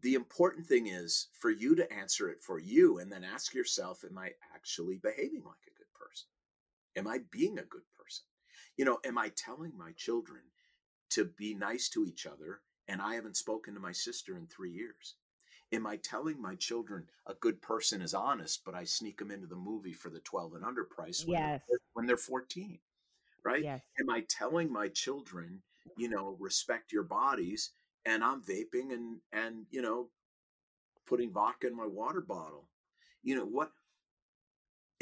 [0.02, 4.04] The important thing is for you to answer it for you and then ask yourself,
[4.04, 6.28] am I actually behaving like a good person?
[6.96, 8.24] Am I being a good person?
[8.76, 10.40] You know, am I telling my children
[11.10, 14.72] to be nice to each other and I haven't spoken to my sister in three
[14.72, 15.16] years?
[15.72, 19.46] Am I telling my children a good person is honest, but I sneak them into
[19.46, 21.62] the movie for the 12 and under price when, Yes.
[21.68, 22.78] they're, when they're 14?
[23.44, 23.62] Right?
[23.62, 23.82] Yes.
[24.00, 25.62] Am I telling my children,
[25.96, 27.70] you know, respect your bodies
[28.06, 30.10] and I'm vaping and and you know
[31.06, 32.68] putting vodka in my water bottle?
[33.22, 33.70] You know, what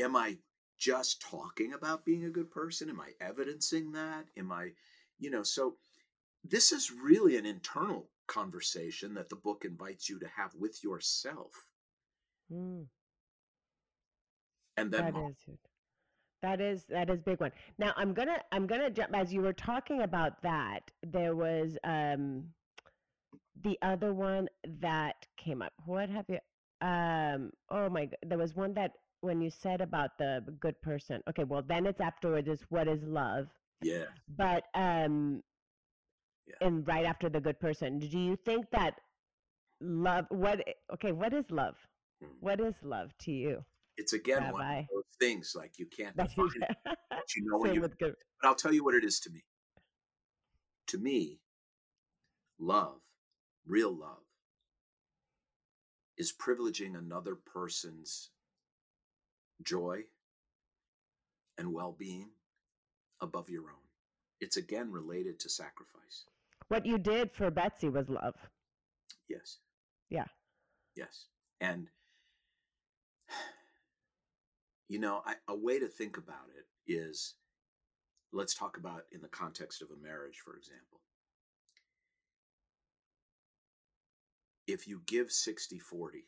[0.00, 0.38] am I
[0.82, 2.90] just talking about being a good person?
[2.90, 4.24] Am I evidencing that?
[4.36, 4.70] Am I,
[5.20, 5.76] you know, so
[6.42, 11.52] this is really an internal conversation that the book invites you to have with yourself.
[12.52, 12.86] Mm.
[14.76, 15.58] And then That mom- is huge.
[16.42, 17.52] That is that is big one.
[17.78, 20.80] Now I'm gonna I'm gonna jump as you were talking about that.
[21.04, 22.48] There was um
[23.62, 24.48] the other one
[24.80, 25.72] that came up.
[25.84, 26.40] What have you?
[26.84, 27.52] Um.
[27.70, 28.08] Oh my.
[28.26, 28.90] There was one that
[29.22, 31.22] when you said about the good person.
[31.28, 31.44] Okay.
[31.44, 32.48] Well, then it's afterwards.
[32.48, 33.48] Is what is love?
[33.82, 34.04] yeah.
[34.36, 35.42] But um.
[36.46, 36.66] Yeah.
[36.66, 39.00] And right after the good person, do you think that
[39.80, 40.26] love?
[40.28, 40.60] What?
[40.92, 41.12] Okay.
[41.12, 41.76] What is love?
[42.20, 42.30] Hmm.
[42.40, 43.64] What is love to you?
[43.96, 47.74] It's again one of those things like you can't define it, but you know same
[47.74, 48.14] you with good.
[48.40, 49.44] But I'll tell you what it is to me.
[50.88, 51.38] To me,
[52.58, 53.00] love,
[53.66, 54.24] real love,
[56.18, 58.30] is privileging another person's
[59.64, 60.02] joy
[61.58, 62.30] and well being
[63.20, 63.88] above your own.
[64.40, 66.24] It's again related to sacrifice.
[66.68, 68.34] What you did for Betsy was love.
[69.28, 69.58] Yes.
[70.08, 70.24] Yeah.
[70.96, 71.26] Yes.
[71.60, 71.88] And,
[74.88, 77.34] you know, I, a way to think about it is
[78.32, 81.00] let's talk about in the context of a marriage, for example.
[84.66, 86.24] If you give 60 40,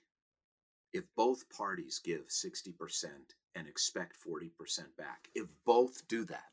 [0.95, 6.53] if both parties give 60% and expect 40% back, if both do that,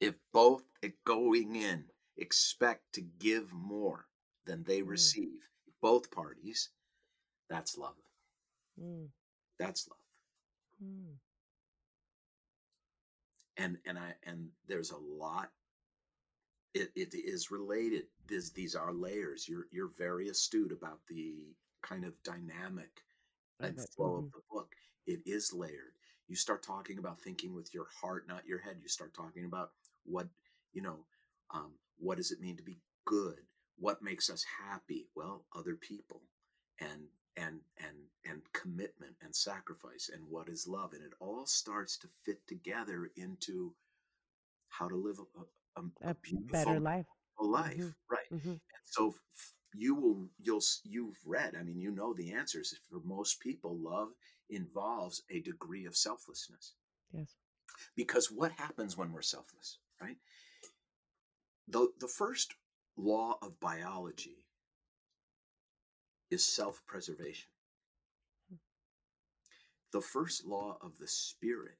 [0.00, 0.64] if both
[1.04, 4.08] going in expect to give more
[4.46, 4.88] than they Mm.
[4.88, 5.48] receive,
[5.80, 6.70] both parties,
[7.48, 7.96] that's love.
[8.80, 9.10] Mm.
[9.58, 9.98] That's love.
[10.82, 11.18] Mm.
[13.56, 15.52] And and I and there's a lot.
[16.74, 18.06] It, it is related.
[18.26, 19.48] This, these are layers.
[19.48, 22.90] You're you're very astute about the kind of dynamic
[23.62, 24.18] and flow Mhm.
[24.18, 24.74] of the book.
[25.06, 25.94] It is layered.
[26.28, 28.78] You start talking about thinking with your heart, not your head.
[28.82, 29.72] You start talking about
[30.04, 30.28] what
[30.72, 31.06] you know.
[31.52, 33.40] Um, what does it mean to be good?
[33.78, 35.08] What makes us happy?
[35.14, 36.22] Well, other people,
[36.80, 37.02] and
[37.36, 42.08] and and and commitment and sacrifice, and what is love, and it all starts to
[42.24, 43.74] fit together into
[44.68, 47.06] how to live a, a, a A beautiful better life.
[47.40, 47.94] life, Mhm.
[48.10, 48.26] right?
[48.30, 52.74] hmm And so f- you will you'll you've read i mean you know the answers.
[52.90, 54.08] For most people love
[54.50, 56.74] involves a degree of selflessness.
[57.12, 57.34] Yes.
[57.96, 60.16] because what happens when we're selfless right?
[61.68, 62.54] The the first
[62.96, 64.44] law of biology
[66.30, 67.50] is self-preservation.
[68.50, 68.56] Hmm.
[69.92, 71.78] The first law of the spirit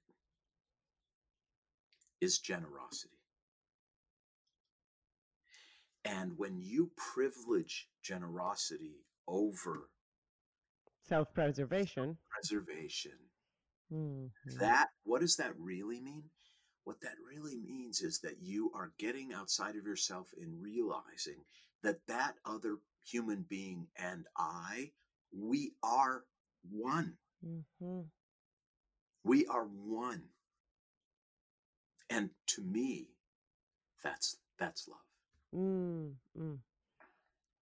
[2.20, 3.19] is generosity
[6.04, 9.88] and when you privilege generosity over
[11.02, 12.18] Self preservation.
[12.30, 13.12] preservation
[13.90, 14.26] hmm
[14.58, 16.24] that what does that really mean?
[16.84, 21.44] What that really means is that you are getting outside of yourself and realizing
[21.82, 24.90] that that other human being and i
[25.32, 26.24] we are
[26.70, 27.14] one.
[27.42, 28.00] Hmm
[29.22, 30.22] we are one.
[32.08, 33.08] And to me
[34.02, 34.98] that's that's love
[35.54, 36.58] Mm, mm.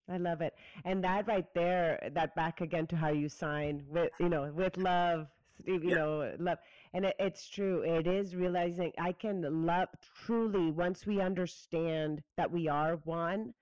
[0.10, 0.54] I love it.
[0.86, 4.78] And that right there, that back again to how you sign with, you know, with
[4.78, 5.28] love,
[5.60, 5.96] Steve, you Yeah.
[5.96, 6.60] know, love.
[6.94, 7.82] And it, it's true.
[7.82, 9.90] It is realizing I can love
[10.26, 13.54] truly once we understand that we are one,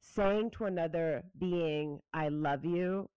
[0.00, 3.08] saying to another being, I love you,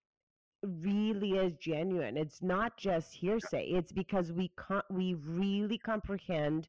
[0.64, 2.18] really is genuine.
[2.18, 3.66] It's not just hearsay.
[3.66, 6.68] It's because we con- we really comprehend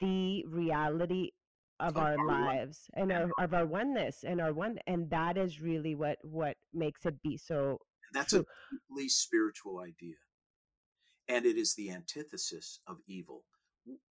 [0.00, 1.30] the reality
[1.80, 5.60] of our lives and and our of our oneness and our one and that is
[5.60, 7.78] really what what makes it be so
[8.12, 8.40] that's true.
[8.40, 10.14] a deeply spiritual idea
[11.28, 13.44] and it is the antithesis of evil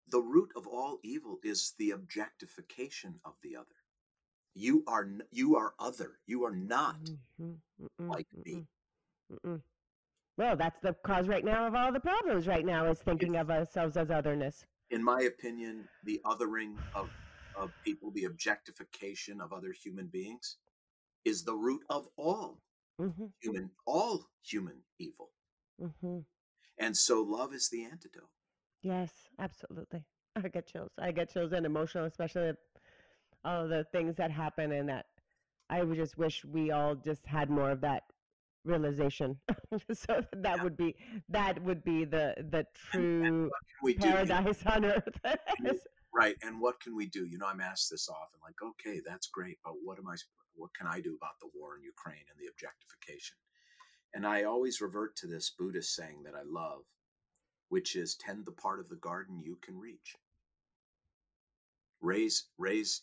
[0.09, 3.78] the root of all evil is the objectification of the other
[4.55, 6.97] you are you are other you are not
[7.39, 8.65] Mhm, mm-mm, like me
[9.32, 9.61] mm-mm.
[10.38, 13.41] Well, that's the cause right now of all the problems right now is thinking It's-
[13.43, 14.65] of ourselves as otherness.
[14.89, 17.09] in my opinion the othering of
[17.60, 20.57] of people the objectification of other human beings
[21.26, 22.62] is the root of all
[22.99, 25.32] hmm human all human evil
[25.80, 26.20] hmm
[26.80, 28.32] and so love is the antidote
[28.82, 30.05] Yes, absolutely.
[30.36, 30.93] I get chills.
[30.99, 32.53] I get chills and emotional, especially
[33.43, 35.07] all the things that happen and that
[35.70, 38.03] I would just wish we all just had more of that
[38.66, 39.39] realization.
[39.93, 40.64] so that Yeah.
[40.64, 40.95] would be
[41.30, 43.51] that would be the the true
[43.82, 45.20] we do you know, paradise on earth.
[46.14, 47.26] right and what can we do?
[47.26, 50.16] You know i'm asked this often like okay that's great but what am i
[50.55, 53.38] what can i do about the war in ukraine and the objectification?
[54.14, 56.82] And i always revert to this buddhist saying that i love
[57.70, 60.16] which is tend the part of the garden you can reach.
[62.01, 63.01] Raise raise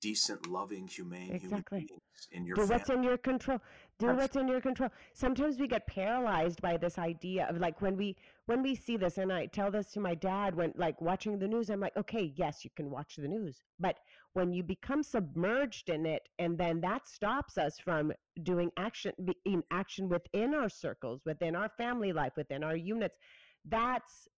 [0.00, 1.80] decent loving humane Exactly.
[1.80, 2.76] human beings in your do family.
[2.76, 3.58] what's in your control
[3.98, 4.90] do Abs- what's in your control.
[5.14, 8.16] Sometimes we get paralyzed by this idea of like when we
[8.46, 11.48] when we see this and i tell this to my dad when like watching the
[11.48, 13.62] news i'm like okay yes you can watch the news.
[13.80, 13.96] But
[14.34, 19.36] when you become submerged in it and then that stops us from doing action be-
[19.44, 23.16] in action within our circles within our family life within our units
[23.64, 24.28] that's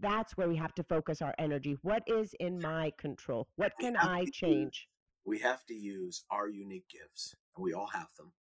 [0.00, 1.74] that's where we have to focus our energy.
[1.80, 3.48] What is in my control?
[3.56, 4.88] What We can i to use- change?
[5.26, 8.32] we have to use our unique gifts and we all have them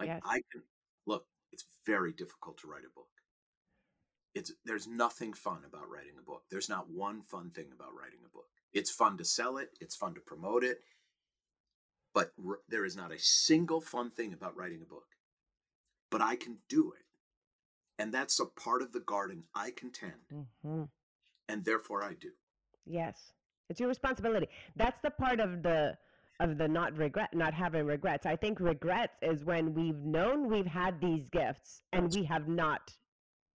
[0.00, 0.22] like Yes.
[0.24, 0.62] i can
[1.06, 3.08] look it's very difficult to write a book.
[4.34, 6.44] It's there's nothing fun about writing a book.
[6.50, 8.46] There's not one fun thing about writing a book.
[8.72, 9.70] It's fun to sell it.
[9.80, 10.78] It's fun to promote it.
[12.14, 15.06] But r- there is not a single fun thing about writing a book.
[16.10, 17.04] But i can do it.
[17.98, 20.22] And that's a part of the garden i can tend
[20.62, 20.84] hmm
[21.48, 22.30] and therefore i do.
[22.86, 23.32] Yes.
[23.68, 24.48] It's your responsibility.
[24.76, 25.96] That's the part of the
[26.40, 28.26] of the not regret not having regrets.
[28.26, 32.94] I think regrets is when we've known we've had these gifts and we have not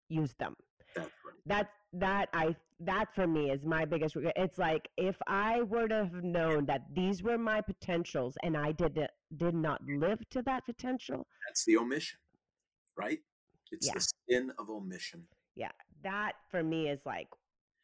[0.10, 0.56] used them.
[0.96, 4.34] that's right That's that I that for me is my biggest regret.
[4.36, 8.72] It's like if I were to have known that these were my potentials and I
[8.74, 9.00] did
[9.36, 12.20] did not live to that potential, that's the omission
[12.98, 13.20] right
[13.72, 13.94] it's Yeah.
[13.96, 15.72] the sin of omission yeah,
[16.04, 17.28] that for me is like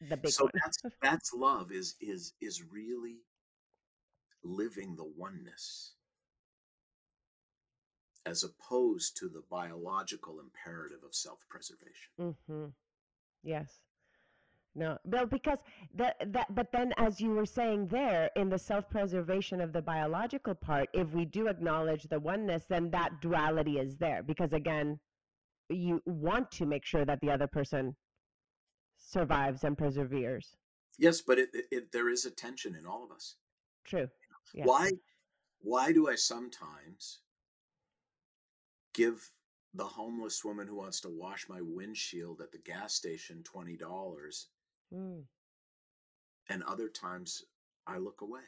[0.10, 0.52] the big so one.
[0.64, 3.18] that's that's love is is is really
[4.44, 5.94] living the oneness
[8.26, 12.12] as opposed to the biological imperative of self-preservation.
[12.20, 12.66] Mm-hmm.
[13.44, 13.80] Yes.
[14.74, 15.60] No, Bill, because
[15.96, 20.56] that that but then as you were saying there in the self-preservation of the biological
[20.56, 25.00] part, if we do acknowledge the oneness, then that duality is there because again,
[25.70, 27.96] you want to make sure that the other person
[28.98, 30.56] survives and perseveres.
[30.98, 33.36] Yes, but it, it, it there is a tension in all of us.
[33.86, 34.08] True.
[34.54, 34.66] Yes.
[34.68, 34.92] Why
[35.62, 37.22] why do I sometimes
[38.94, 39.32] give
[39.74, 44.48] the homeless woman who wants to wash my windshield at the gas station $20
[44.92, 45.24] Mm.
[46.50, 47.44] and other times
[47.88, 48.42] I look away?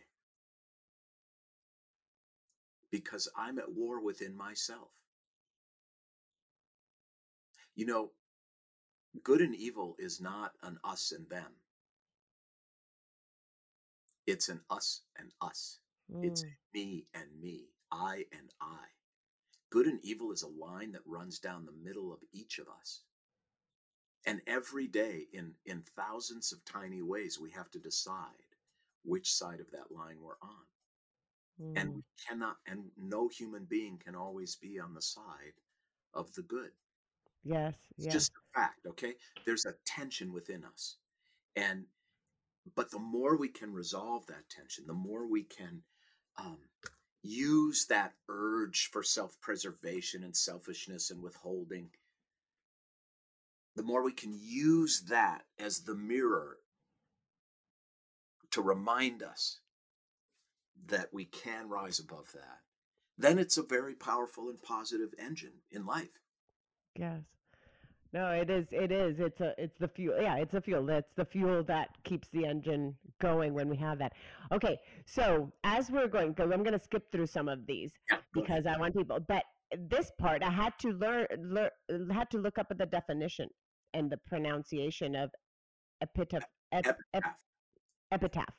[2.92, 4.92] Because I'm at war within myself.
[7.76, 8.12] You know,
[9.24, 11.52] good and evil is not an us and them.
[14.28, 15.80] It's an us and us.
[16.22, 16.52] It's Mm.
[16.74, 18.86] me and me, I and I.
[19.70, 23.04] Good and evil is a line that runs down the middle of each of us.
[24.26, 28.56] And every day, in, in thousands of tiny ways, we have to decide
[29.04, 30.66] which side of that line we're on.
[31.76, 31.96] And Mm.
[31.96, 35.54] we cannot, and no human being can always be on the side
[36.14, 36.72] of the good.
[37.44, 37.76] Yes.
[37.98, 38.14] It's Yes.
[38.14, 39.16] just a fact, okay?
[39.46, 40.98] There's a tension within us.
[41.56, 41.86] And
[42.76, 45.84] but the more we can resolve that tension, the more we can
[46.38, 46.58] um,
[47.22, 51.90] use that urge for self-preservation and selfishness and withholding,
[53.76, 56.58] the more we can use that as the mirror
[58.52, 59.60] to remind us
[60.88, 62.60] that we can rise above that.
[63.18, 66.20] Then it's a very powerful and positive engine in life.
[66.96, 67.22] Yes.
[68.14, 68.68] No, it is.
[68.72, 69.20] It is.
[69.20, 69.54] It's a.
[69.58, 70.22] It's the fuel.
[70.22, 70.88] Yeah, it's the fuel.
[70.90, 74.14] It's the fuel that keeps the engine going when we have that.
[74.52, 78.18] Okay, so as we're going, because I'm going to skip through some of these Yeah,
[78.36, 78.64] go ahead.
[78.64, 79.20] because I want people.
[79.28, 79.44] But
[79.90, 81.26] this part, I had to learn.
[81.40, 83.50] learn had to look up at the definition
[83.96, 85.32] and the pronunciation of
[86.02, 86.44] epitaph.
[86.72, 87.36] Ep, ep, Epitaph.
[88.12, 88.54] epitaph.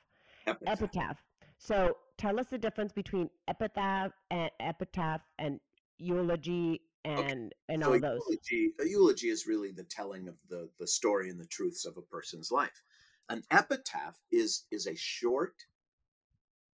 [0.47, 0.83] Epitaph.
[0.83, 1.17] Epitaph.
[1.59, 5.61] So tell us the difference between epitaph and epitaph and
[5.99, 8.21] eulogy and and So all a those.
[8.29, 11.97] eulogy, a eulogy is really the telling of the, the story and the truths of
[11.97, 12.83] a person's life.
[13.29, 15.55] An epitaph is is a short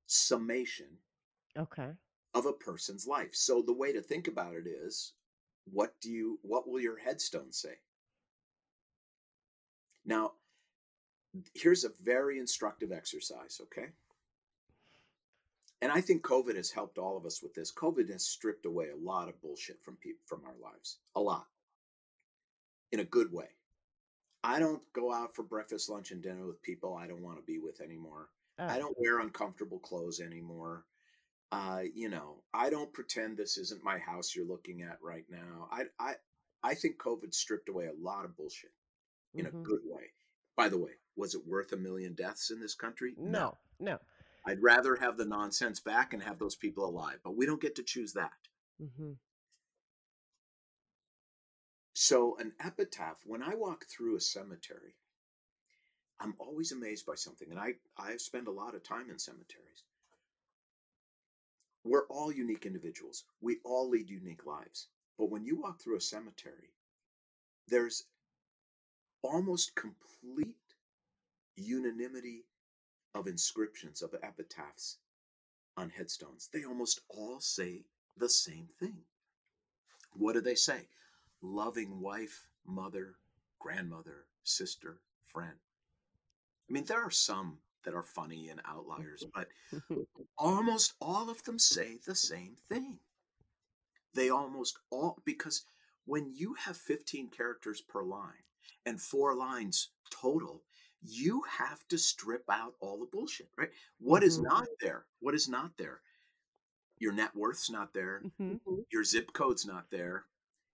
[0.06, 0.98] summation
[1.56, 1.90] Okay.
[2.34, 3.34] of a person's life.
[3.34, 5.12] So the way to think about it is,
[5.64, 7.74] what do you what will your headstone say?
[10.04, 10.32] Now,
[11.54, 13.90] here's a very instructive exercise, okay?
[15.82, 17.72] And I think COVID has helped all of us with this.
[17.72, 20.98] COVID has stripped away a lot of bullshit from people from our lives.
[21.16, 21.46] A lot.
[22.92, 23.48] In a good way.
[24.42, 27.42] I don't go out for breakfast, lunch, and dinner with people I don't want to
[27.42, 28.28] be with anymore.
[28.58, 30.84] I Oh, don't wear uncomfortable clothes anymore.
[31.52, 35.68] Uh, you know, I don't pretend this isn't my house you're looking at right now.
[35.70, 36.14] I I
[36.62, 38.72] I think COVID stripped away a lot of bullshit
[39.34, 39.62] in a mhm.
[39.62, 40.12] good way.
[40.56, 43.14] By the way, was it worth a million deaths in this country?
[43.16, 43.98] No, no.
[44.44, 47.76] I'd rather have the nonsense back and have those people alive, but we don't get
[47.76, 48.32] to choose that.
[48.78, 49.12] hmm
[51.94, 54.96] So, an epitaph, when I walk through a cemetery,
[56.20, 59.82] I'm always amazed by something, and I, I spend a lot of time in cemeteries.
[61.84, 64.88] We're all unique individuals, we all lead unique lives.
[65.18, 66.72] But when you walk through a cemetery,
[67.68, 68.04] there's
[69.22, 70.74] almost complete
[71.56, 72.44] unanimity
[73.14, 74.98] of inscriptions, of epitaphs
[75.76, 76.48] on headstones.
[76.52, 77.84] They almost all say
[78.16, 78.96] the same thing.
[80.12, 80.88] What do they say?
[81.42, 83.14] Loving wife, mother,
[83.58, 85.56] grandmother, sister, friend.
[86.68, 89.48] I mean, there are some that are funny and outliers, but
[90.36, 92.98] almost all of them say the same thing.
[94.14, 95.64] They almost all, because
[96.04, 98.44] when you have 15 characters per line
[98.84, 100.62] and four lines total,
[101.02, 103.70] you have to strip out all the bullshit, right?
[103.98, 104.44] What is Mhm.
[104.44, 105.06] not there?
[105.20, 106.02] What is not there?
[106.98, 108.20] Your net worth's not there.
[108.36, 108.56] hmm
[108.90, 110.26] Your zip code's not there.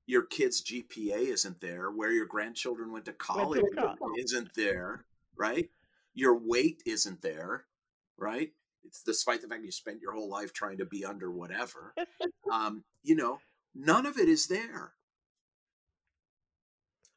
[0.07, 1.91] Your kid's GPA isn't there.
[1.91, 3.99] Where your grandchildren went to college college.
[4.19, 5.05] isn't there,
[5.37, 5.71] right?
[6.15, 7.67] Your weight isn't there,
[8.17, 8.53] right?
[8.85, 11.95] It's despite the fact you spent your whole life trying to be under whatever.
[12.51, 13.41] Um, you know,
[13.75, 14.96] none of it is there.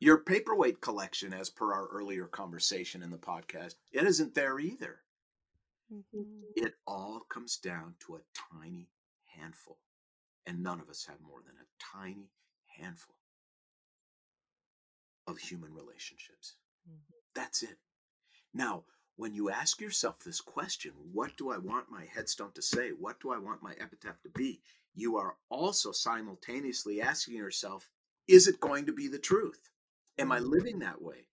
[0.01, 5.03] Your paperweight collection, as per our earlier conversation in the podcast, it isn't there either.
[5.91, 6.53] Mhm.
[6.55, 8.89] It all comes down to a tiny
[9.25, 9.77] handful.
[10.45, 12.31] And none of us have more than a tiny
[12.67, 13.15] handful
[15.27, 16.55] of human relationships.
[16.87, 17.13] Mhm.
[17.33, 17.77] That's it.
[18.53, 18.85] Now,
[19.17, 22.93] when you ask yourself this question, what do I want my headstone to say?
[22.93, 24.63] What do I want my epitaph to be?
[24.93, 27.91] You are also simultaneously asking yourself,
[28.27, 29.69] is it going to be the truth?
[30.20, 31.26] Am I living that way?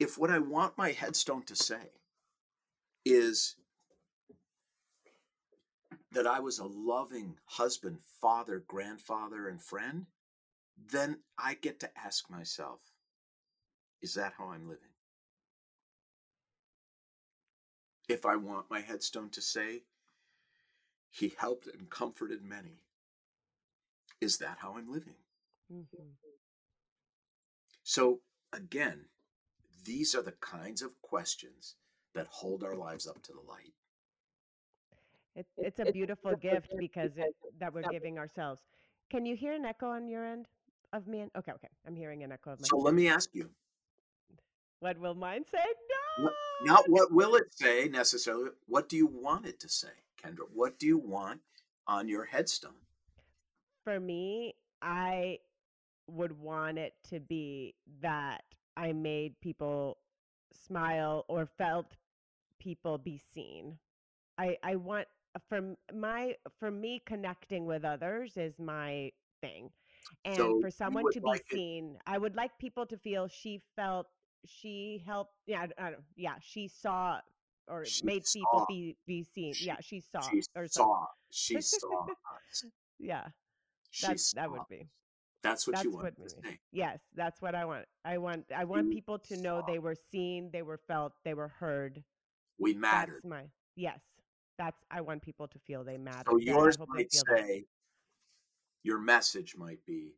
[0.00, 1.92] If what I want my headstone to say
[3.04, 3.54] is
[6.12, 10.06] that I was a loving husband, father, grandfather, and friend,
[10.90, 12.80] then I get to ask myself,
[14.02, 14.82] is that how I'm living?
[18.08, 19.82] If I want my headstone to say,
[21.10, 22.82] he helped and comforted many,
[24.20, 25.16] is that how I'm living?
[25.72, 26.08] Mm-hmm.
[27.88, 28.20] So,
[28.52, 29.06] again,
[29.86, 31.76] these are the kinds of questions
[32.14, 33.72] that hold our lives up to the light.
[35.34, 38.60] It, it's a beautiful gift because it, that we're giving ourselves.
[39.08, 40.48] Can you hear an echo on your end
[40.92, 41.20] of me?
[41.20, 41.68] And, Okay, okay.
[41.86, 42.66] I'm hearing an echo of my.
[42.68, 43.48] So let me ask you.
[44.80, 45.64] What will mine say?
[46.18, 46.24] No.
[46.24, 46.32] What,
[46.64, 48.50] not what will it say necessarily.
[48.66, 50.44] What do you want it to say, Kendra?
[50.52, 51.40] What do you want
[51.86, 52.82] on your headstone?
[53.82, 55.38] For me, I
[56.08, 58.42] would want it to be that
[58.76, 59.98] I made people
[60.52, 61.96] smile or felt
[62.58, 63.78] people be seen.
[64.38, 69.70] I I want uh, for my for me connecting with others is my thing.
[70.24, 72.02] And so for someone to be like seen, it.
[72.06, 74.06] I would like people to feel she felt
[74.46, 77.20] she helped yeah, I, don't, yeah, she saw
[77.68, 79.52] or she made saw, people be be seen.
[79.52, 81.06] She, yeah, she saw she or saw.
[81.30, 82.06] She saw.
[83.00, 83.26] Yeah.
[84.02, 84.88] That that would be.
[85.42, 86.58] That's what that's you want what, say.
[86.72, 87.86] Yes, that's what I want.
[88.04, 91.48] I want I want people to know they were seen, they were felt, they were
[91.48, 92.02] heard.
[92.58, 93.14] We mattered.
[93.14, 93.42] That's my
[93.76, 94.00] yes.
[94.58, 96.24] That's I want people to feel they matter.
[96.30, 97.64] So yours might say that.
[98.82, 100.14] your message might be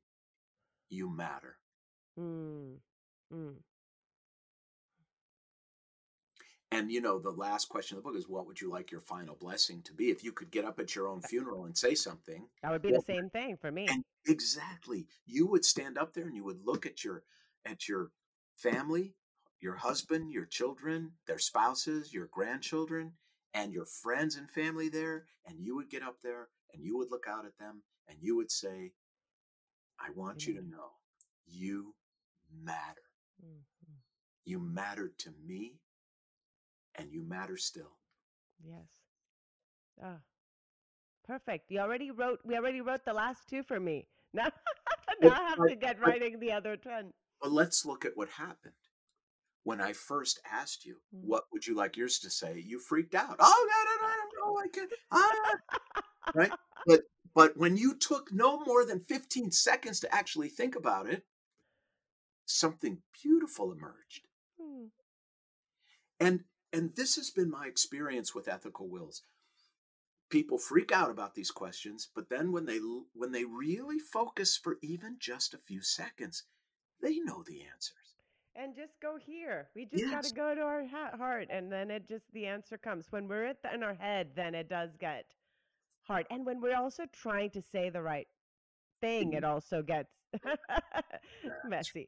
[0.89, 1.57] you matter.
[2.19, 2.77] Mm.
[3.33, 3.55] Mm.
[6.73, 9.01] And you know, the last question of the book is what would you like your
[9.01, 10.11] final blessing to be?
[10.11, 12.47] If you could get up at your own funeral and say something.
[12.63, 13.89] That would be well, the same thing for me.
[14.27, 15.07] exactly.
[15.27, 17.25] You would stand up there and you would look at your
[17.67, 18.11] at your
[18.57, 19.15] family,
[19.61, 23.13] your husband, your children, their spouses, your grandchildren,
[23.53, 27.11] and your friends and family there, and you would get up there and you would
[27.11, 28.93] look out at them and you would say,
[29.99, 30.51] I want mm-hmm.
[30.51, 30.71] you to mm-hmm.
[30.71, 30.91] know
[31.47, 31.95] you
[32.63, 33.03] matter.
[33.45, 33.95] Mm-hmm.
[34.45, 35.81] You mattered to me
[36.97, 37.97] and you matter still.
[38.65, 38.87] Yes.
[40.03, 40.19] Ah,
[41.27, 41.71] perfect.
[41.71, 42.41] You already wrote.
[42.45, 44.07] We already wrote the last two for me.
[44.33, 44.47] Now,
[45.21, 47.13] now I have to get writing the other ten.
[47.43, 48.75] But let's look at what happened
[49.65, 51.25] when I first asked you, mm.
[51.25, 52.63] what would you like yours to say?
[52.67, 53.37] You freaked out.
[53.39, 54.91] Oh no, no, no, no, I can't.
[55.13, 56.33] Ah.
[56.35, 56.53] right?
[56.87, 57.03] But
[57.35, 61.27] but when you took no more than 15 seconds to actually think about it,
[62.47, 64.27] something beautiful emerged.
[64.59, 64.87] Mm.
[66.19, 66.41] And
[66.73, 69.23] and this has been my experience with ethical wills.
[70.31, 72.79] People freak out about these questions but then when they
[73.15, 76.45] when they really focus for even just a few seconds
[77.03, 77.95] they know the answers.
[78.55, 79.69] And just go here.
[79.75, 80.11] We just yes.
[80.11, 80.85] got to go to our
[81.17, 83.07] heart and then it just the answer comes.
[83.11, 85.25] When we're at the, in our head then it does get
[86.03, 86.27] hard.
[86.31, 88.29] And when we're also trying to say the right
[89.01, 89.53] thing it mm-hmm.
[89.53, 90.15] also gets
[91.69, 92.07] messy.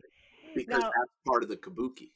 [0.54, 2.10] because now, that's part of the kabuki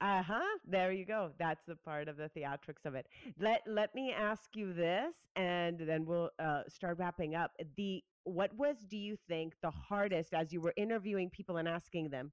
[0.00, 0.58] uh-huh.
[0.66, 1.30] There you go.
[1.38, 3.06] That's the part of the theatrics of it.
[3.38, 7.52] Let let me ask you this and then we'll uh, start wrapping up.
[7.76, 12.10] The what was do you think the hardest as you were interviewing people and asking
[12.10, 12.32] them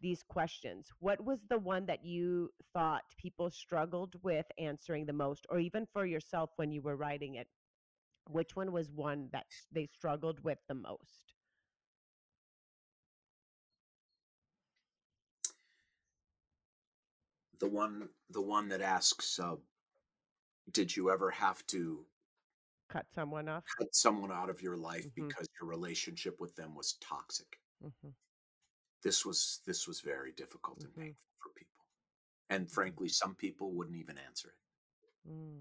[0.00, 0.88] these questions?
[0.98, 5.86] What was the one that you thought people struggled with answering the most or even
[5.92, 7.48] for yourself when you were writing it?
[8.28, 11.34] Which one was one that they struggled with the most?
[17.60, 19.56] The one the one that asks uh,
[20.72, 22.04] did you ever have to
[22.88, 25.26] cut someone off cut someone out of your life mm-hmm.
[25.26, 28.08] because your relationship with them was toxic mm-hmm.
[29.02, 30.86] this was this was very difficult mm-hmm.
[30.86, 31.84] and painful for people
[32.50, 32.74] and mm-hmm.
[32.74, 35.60] frankly some people wouldn't even answer it mm.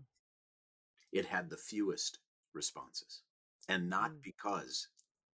[1.11, 2.19] it had the fewest
[2.53, 3.21] responses
[3.69, 4.21] and not mm.
[4.21, 4.87] because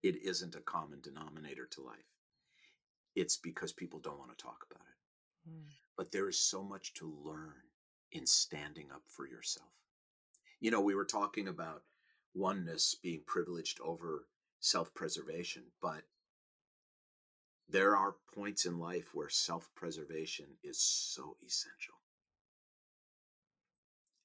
[0.03, 1.97] it isn't a common denominator to life
[3.15, 5.63] it's because people don't want to talk about it mm.
[5.99, 7.55] But there is so much to learn
[8.13, 9.73] in standing up for yourself.
[10.61, 11.83] You know, we were talking about
[12.33, 14.25] oneness being privileged over
[14.61, 16.03] self preservation, but
[17.67, 21.95] there are points in life where self preservation is so essential.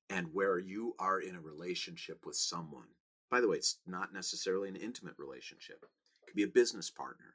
[0.09, 2.87] And where you are in a relationship with someone,
[3.33, 7.35] by the way, it's not necessarily an intimate relationship, it could be a business partner,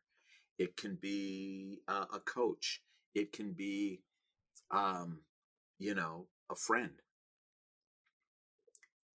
[0.57, 2.81] it can be a, a coach,
[3.13, 3.99] it can be
[4.71, 5.19] um,
[5.77, 7.01] you know, a friend.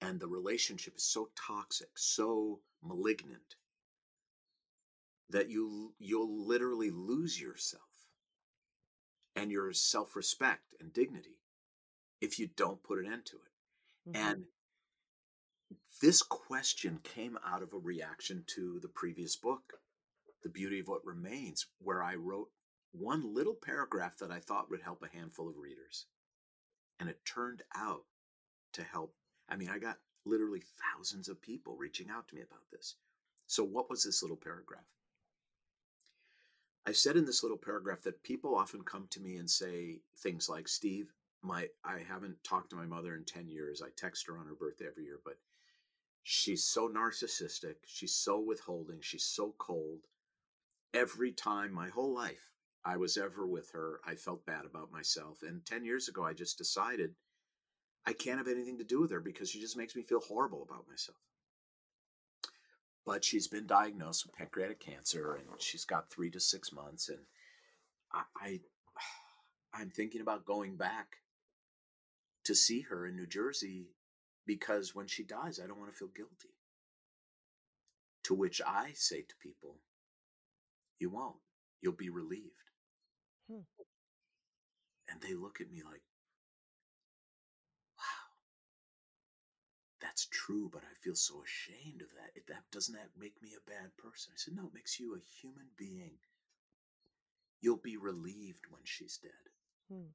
[0.01, 3.57] And the relationship is so toxic, so malignant
[5.31, 7.83] that you you'll literally lose yourself
[9.35, 11.39] and your self-respect and dignity
[12.21, 14.11] if you don't put an end to it.
[14.11, 14.31] Mm-hmm.
[14.31, 14.45] And
[16.03, 19.75] this question came out of a reaction to the previous book,
[20.43, 22.51] The Beauty of What Remains, where I wrote
[22.95, 26.07] one little paragraph that I thought would help a handful of readers.
[27.01, 28.05] And it turned out
[28.75, 29.15] to help.
[29.49, 30.63] I mean, I got literally
[30.95, 32.95] thousands of people reaching out to me about this.
[33.47, 34.85] So, what was this little paragraph?
[36.87, 40.49] I said in this little paragraph that people often come to me and say things
[40.49, 41.13] like, Steve,
[41.43, 43.83] my I haven't talked to my mother in 10 years.
[43.83, 45.37] I text her on her birthday every year, but
[46.23, 50.01] she's so narcissistic, she's so withholding, she's so cold.
[50.95, 52.54] Every time my whole life
[52.85, 55.43] I was ever with her, I felt bad about myself.
[55.43, 57.15] And 10 years ago I just decided
[58.07, 60.63] I can't have anything to do with her because she just makes me feel horrible
[60.63, 61.17] about myself.
[63.07, 67.21] But she's been diagnosed with pancreatic cancer and she's got three to six months and
[68.13, 68.61] I, I
[69.81, 71.17] i'm thinking about going back
[72.45, 73.89] to see her in new jersey
[74.47, 76.55] because when she dies i don't want to feel guilty.
[78.25, 79.77] To which i say to people
[80.99, 81.37] you won't.
[81.81, 82.65] You'll be relieved
[83.49, 83.61] hmm.
[85.09, 86.03] and they look at me like
[87.99, 88.27] wow,
[90.01, 92.31] that's true, but I feel so ashamed of that.
[92.35, 94.33] It, that doesn't that make me a bad person?
[94.33, 96.19] I said, no, it makes you a human being.
[97.61, 99.33] You'll be relieved when she's dead.
[99.91, 100.11] Hmm.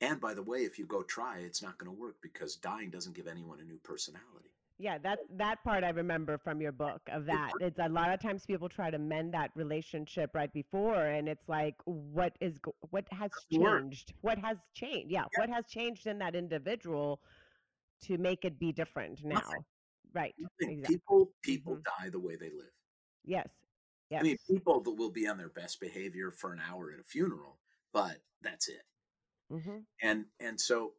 [0.00, 2.90] And by the way, if you go try, it's not going to work because dying
[2.90, 4.54] doesn't give anyone a new personality.
[4.80, 7.50] Yeah, that that part I remember from your book of that.
[7.60, 11.48] It's a lot of times people try to mend that relationship right before, and it's
[11.48, 12.58] like, what is
[12.90, 14.14] what has changed?
[14.20, 15.10] What has changed?
[15.10, 17.20] Yeah, yeah, what has changed in that individual
[18.04, 19.36] to make it be different now.
[19.36, 19.64] Nothing.
[20.14, 20.34] Right.
[20.60, 20.96] Exactly.
[20.96, 22.04] People people mm-hmm.
[22.04, 22.72] die the way they live.
[23.24, 23.48] Yes.
[24.10, 24.20] Yes.
[24.20, 27.04] I mean, people that will be on their best behavior for an hour at a
[27.04, 27.58] funeral,
[27.92, 28.82] but that's it.
[29.52, 29.78] Mm-hmm.
[30.02, 30.92] And and so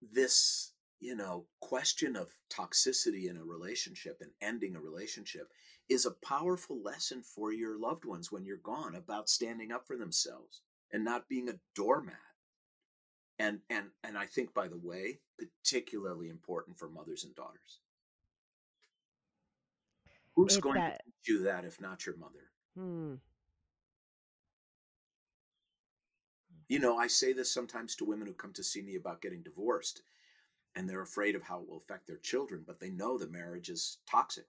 [0.00, 5.48] this you know question of toxicity in a relationship and ending a relationship
[5.88, 9.96] is a powerful lesson for your loved ones when you're gone about standing up for
[9.96, 10.62] themselves
[10.92, 12.16] and not being a doormat
[13.40, 17.80] and and and I think by the way, particularly important for mothers and daughters.
[20.36, 20.98] Who's going that...
[20.98, 22.50] to teach you that if not your mother?
[22.76, 23.14] Hmm.
[26.68, 29.42] You know, I say this sometimes to women who come to see me about getting
[29.42, 30.02] divorced,
[30.76, 33.68] and they're afraid of how it will affect their children, but they know the marriage
[33.68, 34.46] is toxic.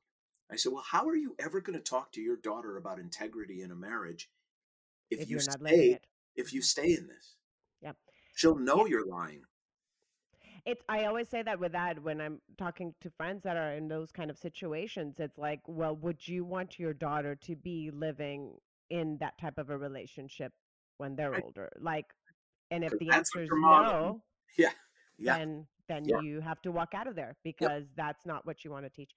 [0.52, 3.62] I said, Well, how are you ever going to talk to your daughter about integrity
[3.62, 4.30] in a marriage
[5.10, 6.00] if, if you stay
[6.36, 6.64] if you mm-hmm.
[6.64, 7.36] stay in this?
[7.82, 7.96] Yep.
[8.36, 9.44] She'll know you're lying.
[10.66, 13.88] It's I always say that with that when I'm talking to friends that are in
[13.88, 15.16] those kind of situations.
[15.20, 18.54] It's like, well, would you want your daughter to be living
[18.90, 20.54] in that type of a relationship
[20.98, 21.44] when they're right.
[21.44, 21.72] older?
[21.80, 22.06] Like,
[22.70, 24.22] and if the answer is no,
[24.58, 24.70] yeah,
[25.18, 26.22] yeah, then then yeah.
[26.22, 27.98] you have to walk out of there because yep.
[27.98, 29.12] that's not what you want to teach.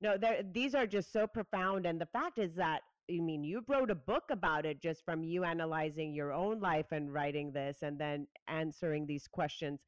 [0.00, 0.16] No,
[0.52, 3.94] these are just so profound, and the fact is that I mean, you wrote a
[3.94, 8.26] book about it just from you analyzing your own life and writing this and then
[8.48, 9.86] answering these questions.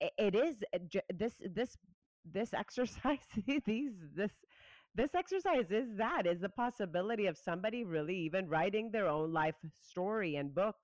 [0.00, 0.78] It is uh,
[1.14, 1.76] this this
[2.24, 3.18] this exercise
[3.64, 4.32] these this
[4.94, 9.54] this exercise is that is the possibility of somebody really even writing their own life
[9.80, 10.76] story and book.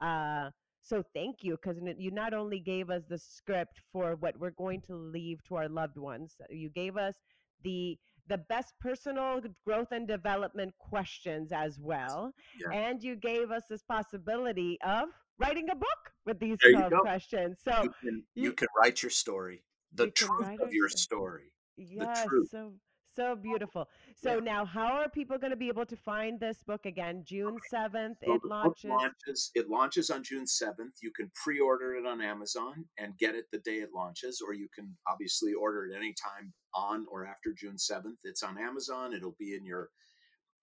[0.00, 0.50] Uh,
[0.88, 4.80] so thank you because you not only gave us the script for what we're going
[4.82, 7.14] to leave to our loved ones, uh, you gave us
[7.62, 7.98] the
[8.28, 12.32] the best personal growth and development questions as well.
[12.60, 12.78] Yeah.
[12.78, 15.08] And you gave us this possibility of
[15.38, 17.58] writing a book with these 12 questions.
[17.62, 19.62] So you can, you, you can, write your story,
[19.94, 21.52] the truth of your story.
[21.78, 22.72] Yes, so
[23.18, 23.88] so beautiful.
[24.16, 24.52] So yeah.
[24.52, 27.24] now, how are people going to be able to find this book again?
[27.26, 28.84] June seventh, so it launches.
[28.90, 29.50] launches.
[29.54, 30.94] It launches on June seventh.
[31.02, 34.68] You can pre-order it on Amazon and get it the day it launches, or you
[34.74, 38.18] can obviously order it anytime on or after June seventh.
[38.24, 39.12] It's on Amazon.
[39.12, 39.88] It'll be in your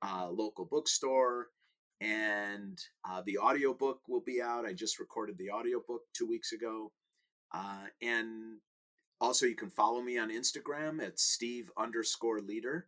[0.01, 1.47] uh, local bookstore,
[1.99, 2.77] and
[3.09, 4.65] uh, the audiobook will be out.
[4.65, 6.91] I just recorded the audiobook two weeks ago,
[7.53, 8.59] uh, and
[9.25, 12.83] also, you can follow me on Instagram at Steve underscore Leder.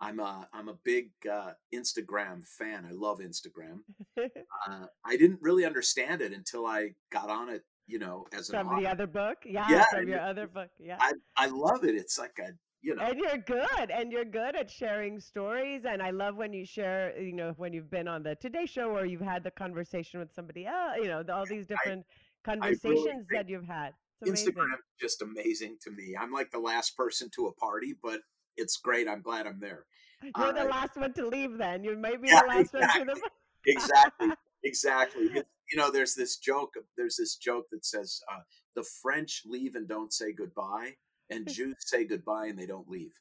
[0.00, 2.86] I'm a I'm a big uh, Instagram fan.
[2.88, 3.80] I love Instagram.
[4.18, 7.62] uh, I didn't really understand it until I got on it.
[7.88, 10.96] You know, as from the other book, yeah, yeah from your other book, yeah.
[11.00, 11.96] I I love it.
[11.96, 13.02] It's like a you know.
[13.02, 15.84] And you're good, and you're good at sharing stories.
[15.84, 18.90] And I love when you share, you know, when you've been on the Today Show
[18.90, 20.96] or you've had the conversation with somebody else.
[20.96, 22.04] You know, all these different
[22.44, 23.92] conversations really that you've had.
[24.26, 26.16] Instagram is just amazing to me.
[26.18, 28.20] I'm like the last person to a party, but
[28.56, 29.08] it's great.
[29.08, 29.86] I'm glad I'm there.
[30.22, 31.58] You're uh, the last one to leave.
[31.58, 33.30] Then you might be yeah, the last exactly, one to the.
[33.66, 34.28] exactly,
[34.64, 35.24] exactly.
[35.72, 36.74] you know, there's this joke.
[36.96, 38.40] There's this joke that says uh,
[38.76, 40.92] the French leave and don't say goodbye,
[41.30, 43.12] and Jews say goodbye and they don't leave.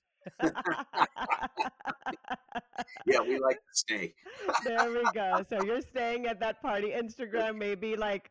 [3.08, 4.14] yeah, we like to stay.
[4.64, 5.44] there we go.
[5.50, 6.92] So you're staying at that party.
[6.96, 8.30] Instagram may be like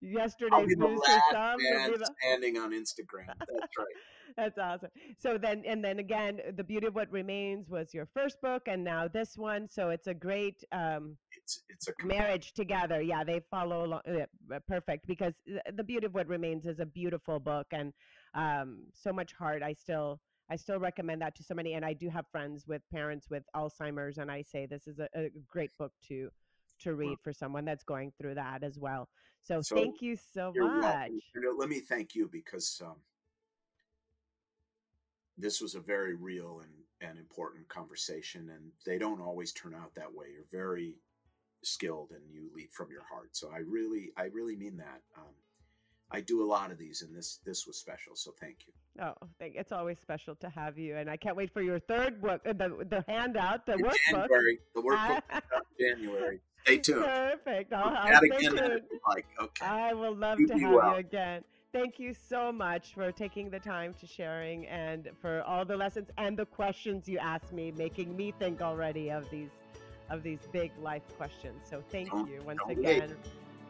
[0.00, 1.56] yesterday's news to some.
[1.62, 2.10] Man the...
[2.20, 3.34] standing on Instagram.
[3.38, 3.86] That's right.
[4.36, 4.88] That's awesome.
[5.18, 8.82] So then, and then again, the beauty of what remains was your first book, and
[8.82, 9.66] now this one.
[9.68, 10.64] So it's a great.
[10.72, 13.02] Um, it's it's a marriage together.
[13.02, 14.00] Yeah, they follow along.
[14.08, 15.34] Uh, perfect because
[15.74, 17.92] the beauty of what remains is a beautiful book and
[18.34, 19.62] um, so much heart.
[19.62, 20.20] I still
[20.50, 21.74] I still recommend that to so many.
[21.74, 25.08] And I do have friends with parents with Alzheimer's, and I say this is a,
[25.14, 26.30] a great book to
[26.80, 29.08] to read for someone that's going through that as well.
[29.42, 31.10] So, so thank you so much.
[31.58, 32.96] let me thank you because um,
[35.36, 39.94] this was a very real and, and important conversation, and they don't always turn out
[39.96, 40.26] that way.
[40.32, 40.94] You're very
[41.64, 43.30] skilled, and you lead from your heart.
[43.32, 45.02] So I really, I really mean that.
[45.18, 45.34] Um,
[46.12, 48.14] I do a lot of these, and this this was special.
[48.14, 49.02] So thank you.
[49.02, 52.20] Oh, thank, it's always special to have you, and I can't wait for your third
[52.20, 54.28] book, uh, the the handout, the In workbook.
[54.28, 55.42] January, the workbook
[55.80, 56.40] January.
[56.64, 57.04] Stay tuned.
[57.04, 57.72] Perfect.
[57.72, 58.82] I'll, I'll stay again tuned.
[59.08, 59.66] Like, okay.
[59.66, 60.92] I will love you to have well.
[60.92, 61.44] you again.
[61.72, 66.10] Thank you so much for taking the time to sharing and for all the lessons
[66.18, 69.50] and the questions you asked me, making me think already of these
[70.10, 71.62] of these big life questions.
[71.68, 73.08] So thank don't, you once again.
[73.08, 73.16] Wait.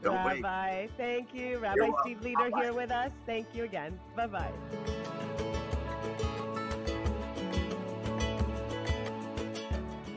[0.03, 0.91] Don't Rabbi, wait.
[0.97, 1.59] thank you.
[1.59, 2.21] Rabbi You're Steve.
[2.23, 3.13] Leder here with us.
[3.25, 3.99] Thank you again.
[4.17, 5.52] Bye bye.